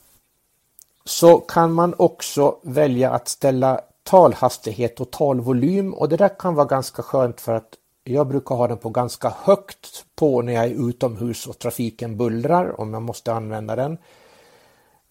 [1.06, 6.66] så kan man också välja att ställa talhastighet och talvolym och det där kan vara
[6.66, 7.68] ganska skönt för att
[8.04, 12.80] jag brukar ha den på ganska högt på när jag är utomhus och trafiken bullrar
[12.80, 13.98] om jag måste använda den.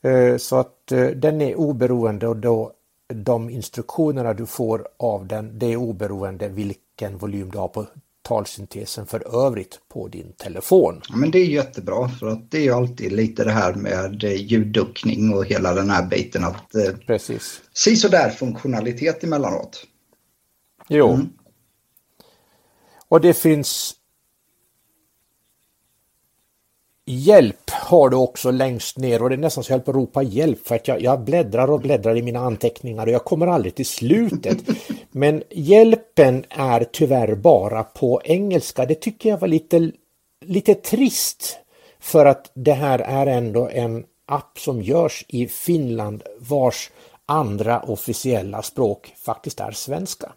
[0.01, 2.71] Eh, så att eh, den är oberoende och då
[3.07, 7.85] de instruktionerna du får av den, det är oberoende vilken volym du har på
[8.26, 11.01] talsyntesen för övrigt på din telefon.
[11.09, 15.34] Ja, men det är jättebra för att det är alltid lite det här med ljudduckning
[15.34, 17.61] och hela den här biten att eh, Precis.
[17.73, 19.86] se sådär funktionalitet emellanåt.
[20.88, 21.13] Jo.
[21.13, 21.30] Mm.
[23.07, 23.95] Och det finns
[27.08, 29.97] Hjälp har du också längst ner och det är nästan så jag höll på att
[29.97, 33.47] ropa hjälp för att jag, jag bläddrar och bläddrar i mina anteckningar och jag kommer
[33.47, 34.58] aldrig till slutet.
[35.12, 38.86] Men hjälpen är tyvärr bara på engelska.
[38.86, 39.91] Det tycker jag var lite,
[40.45, 41.58] lite trist
[41.99, 46.91] för att det här är ändå en app som görs i Finland vars
[47.26, 50.32] andra officiella språk faktiskt är svenska.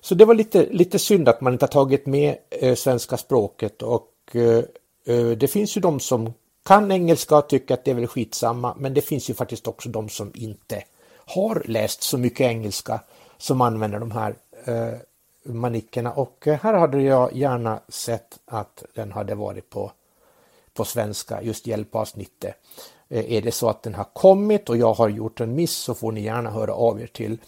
[0.00, 3.82] Så det var lite, lite synd att man inte har tagit med eh, svenska språket
[3.82, 4.64] och eh,
[5.06, 6.32] Eh, det finns ju de som
[6.64, 9.88] kan engelska och tycker att det är väl skitsamma men det finns ju faktiskt också
[9.88, 10.82] de som inte
[11.26, 13.00] har läst så mycket engelska
[13.38, 14.34] som använder de här
[14.64, 14.94] eh,
[15.42, 19.92] manickerna och eh, här hade jag gärna sett att den hade varit på,
[20.74, 22.54] på svenska, just hjälpavsnittet.
[23.08, 25.94] Eh, är det så att den har kommit och jag har gjort en miss så
[25.94, 27.38] får ni gärna höra av er till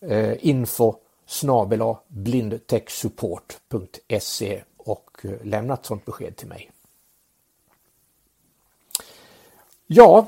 [0.00, 0.94] eh, info
[2.08, 6.70] blindtechsupport.se och eh, lämnat lämna ett sådant besked till mig.
[9.86, 10.26] Ja,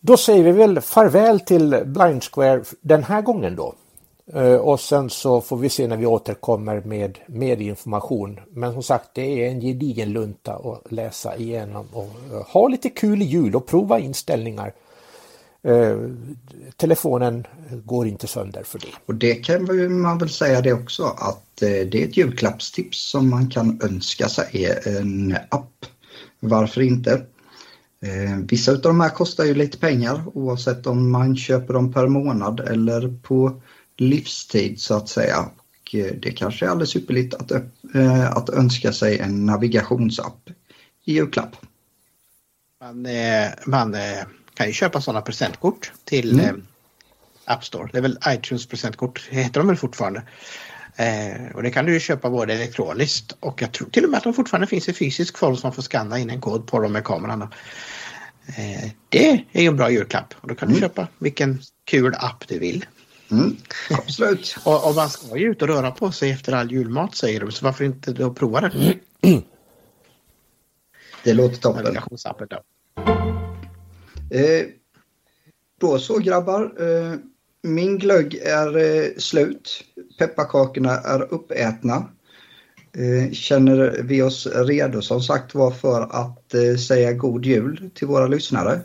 [0.00, 3.74] då säger vi väl farväl till Blind Square den här gången då.
[4.26, 8.40] Eh, och sen så får vi se när vi återkommer med mer information.
[8.50, 12.88] Men som sagt, det är en gedigen lunta att läsa igenom och eh, ha lite
[12.88, 14.72] kul i jul och prova inställningar
[15.64, 15.98] Eh,
[16.76, 17.46] telefonen
[17.84, 18.92] går inte sönder för det.
[19.06, 23.30] Och det kan man väl säga det också att eh, det är ett julklappstips som
[23.30, 25.86] man kan önska sig en app.
[26.40, 27.12] Varför inte?
[28.00, 32.06] Eh, vissa av de här kostar ju lite pengar oavsett om man köper dem per
[32.06, 33.62] månad eller på
[33.96, 35.38] livstid så att säga.
[35.40, 37.52] Och det kanske är alldeles ypperligt att,
[38.30, 40.50] att önska sig en navigationsapp
[41.04, 41.56] i julklapp.
[42.80, 43.06] Man,
[43.66, 43.96] man
[44.62, 46.46] kan ju köpa sådana presentkort till mm.
[46.46, 46.52] eh,
[47.44, 47.88] App Store.
[47.92, 50.22] Det är väl iTunes presentkort, heter de väl fortfarande.
[50.96, 54.18] Eh, och det kan du ju köpa både elektroniskt och jag tror till och med
[54.18, 56.80] att de fortfarande finns i fysisk form som man får scanna in en kod på
[56.80, 57.42] dem med kameran.
[57.42, 60.74] Eh, det är ju en bra julklapp och då kan mm.
[60.74, 62.86] du köpa vilken kul app du vill.
[63.30, 63.56] Mm,
[63.90, 64.56] absolut.
[64.64, 67.52] och, och, man ska ju ut och röra på sig efter all julmat säger de,
[67.52, 68.94] så varför inte då prova det?
[71.24, 71.98] Det låter toppen.
[74.32, 74.66] Eh,
[75.80, 76.74] då så grabbar.
[76.80, 77.18] Eh,
[77.62, 79.84] min glögg är eh, slut.
[80.18, 82.08] Pepparkakorna är uppätna.
[82.96, 88.06] Eh, känner vi oss redo som sagt var för att eh, säga god jul till
[88.06, 88.80] våra lyssnare?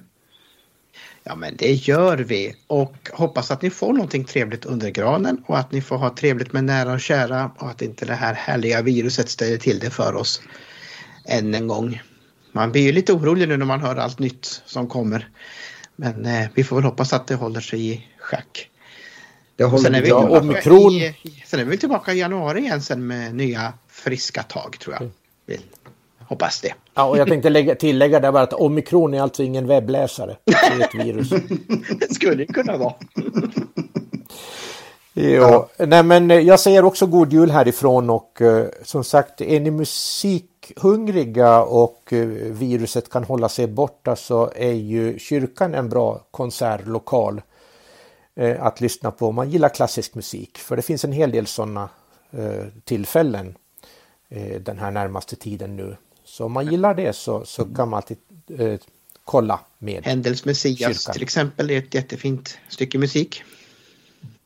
[1.24, 5.58] Ja men det gör vi och hoppas att ni får någonting trevligt under granen och
[5.58, 8.82] att ni får ha trevligt med nära och kära och att inte det här härliga
[8.82, 10.42] viruset ställer till det för oss
[11.26, 12.02] än en gång
[12.52, 15.30] man blir ju lite orolig nu när man hör allt nytt som kommer.
[15.96, 18.70] Men eh, vi får väl hoppas att det håller sig i schack.
[19.56, 20.92] Det håller sen, är vi ja, omikron...
[20.92, 25.02] i, sen är vi tillbaka i januari igen sen med nya friska tag tror jag.
[25.02, 25.14] Mm.
[25.46, 25.60] Vi
[26.20, 26.74] hoppas det.
[26.94, 30.38] Ja, och jag tänkte lägga, tillägga där bara att omikron är alltså ingen webbläsare.
[30.44, 31.30] Det är ett virus.
[32.00, 32.94] det skulle kunna vara.
[35.14, 35.42] Jo,
[35.78, 35.86] ja.
[35.86, 39.72] nej men jag säger också god jul härifrån och uh, som sagt är ni
[40.68, 47.42] musikhungriga och uh, viruset kan hålla sig borta så är ju kyrkan en bra konsertlokal
[48.40, 50.58] uh, att lyssna på om man gillar klassisk musik.
[50.58, 51.90] För det finns en hel del sådana
[52.84, 53.56] tillfällen
[54.60, 55.98] den här närmaste tiden nu.
[56.24, 58.18] Så om man gillar det så, så kan man alltid
[59.26, 61.14] kolla med Händels Messias kyrkan.
[61.14, 63.44] till exempel är ett jättefint stycke musik.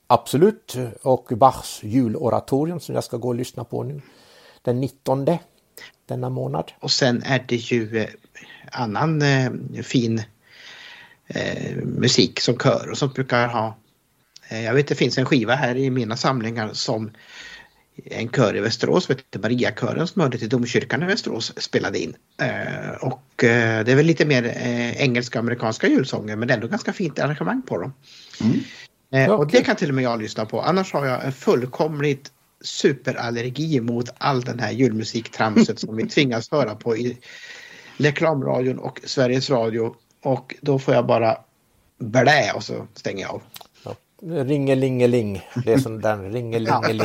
[0.08, 0.78] Absolut.
[1.02, 4.02] Och Bachs juloratorium som jag ska gå och lyssna på nu.
[4.62, 5.26] Den 19
[6.12, 6.72] denna månad.
[6.80, 8.10] Och sen är det ju eh,
[8.72, 9.52] annan eh,
[9.84, 10.24] fin
[11.28, 13.78] eh, musik som kör och som brukar ha
[14.50, 17.12] eh, jag vet det finns en skiva här i mina samlingar som
[18.06, 22.16] en kör i Västerås, vet du, Mariakören som hörde till domkyrkan i Västerås spelade in.
[22.42, 26.68] Eh, och eh, det är väl lite mer eh, engelska och amerikanska julsånger men ändå
[26.68, 27.94] ganska fint arrangemang på dem.
[28.42, 28.60] Mm.
[29.12, 30.62] Eh, och det kan till och med jag lyssna på.
[30.62, 32.32] Annars har jag en fullkomligt
[32.62, 37.18] superallergi mot all den här julmusiktramset som vi tvingas höra på i
[37.98, 39.96] reklamradion och Sveriges Radio.
[40.24, 41.38] Och då får jag bara
[41.98, 43.44] blä och så stänger jag av.
[44.24, 47.02] Ringelingeling, det är sån där ringelingeling,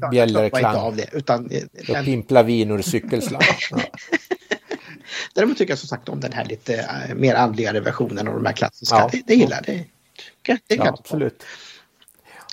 [0.00, 0.76] ja, bjällerklang.
[0.76, 1.06] av det.
[1.12, 1.48] Utan,
[1.86, 2.04] Då den...
[2.04, 3.42] pimplar vin ur cykelslang.
[3.70, 3.78] Ja.
[5.34, 6.74] Däremot tycker jag som sagt om den här lite
[7.08, 8.96] äh, mer andligare versionen av de här klassiska.
[8.96, 9.08] Ja.
[9.12, 9.84] Det, det gillar det.
[10.42, 11.44] det, det ja, absolut.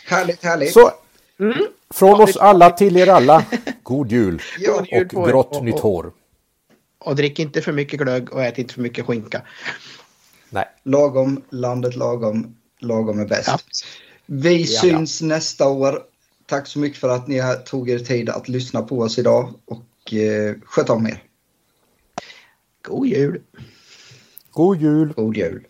[0.05, 0.73] Härligt, härligt.
[0.73, 0.91] Så,
[1.39, 1.67] mm.
[1.89, 3.45] Från oss alla till er alla,
[3.83, 4.41] god jul
[5.13, 6.11] och grått nytt hår.
[6.99, 9.41] Och drick inte för mycket glögg och ät inte för mycket skinka.
[10.49, 10.65] Nej.
[10.83, 13.47] Lagom, landet lagom, lagom är bäst.
[13.47, 13.59] Ja.
[14.25, 15.27] Vi ja, syns ja.
[15.27, 16.03] nästa år.
[16.45, 20.13] Tack så mycket för att ni tog er tid att lyssna på oss idag och
[20.13, 21.23] eh, sköt om er.
[22.81, 23.41] God jul!
[24.51, 25.13] God jul!
[25.13, 25.67] God jul!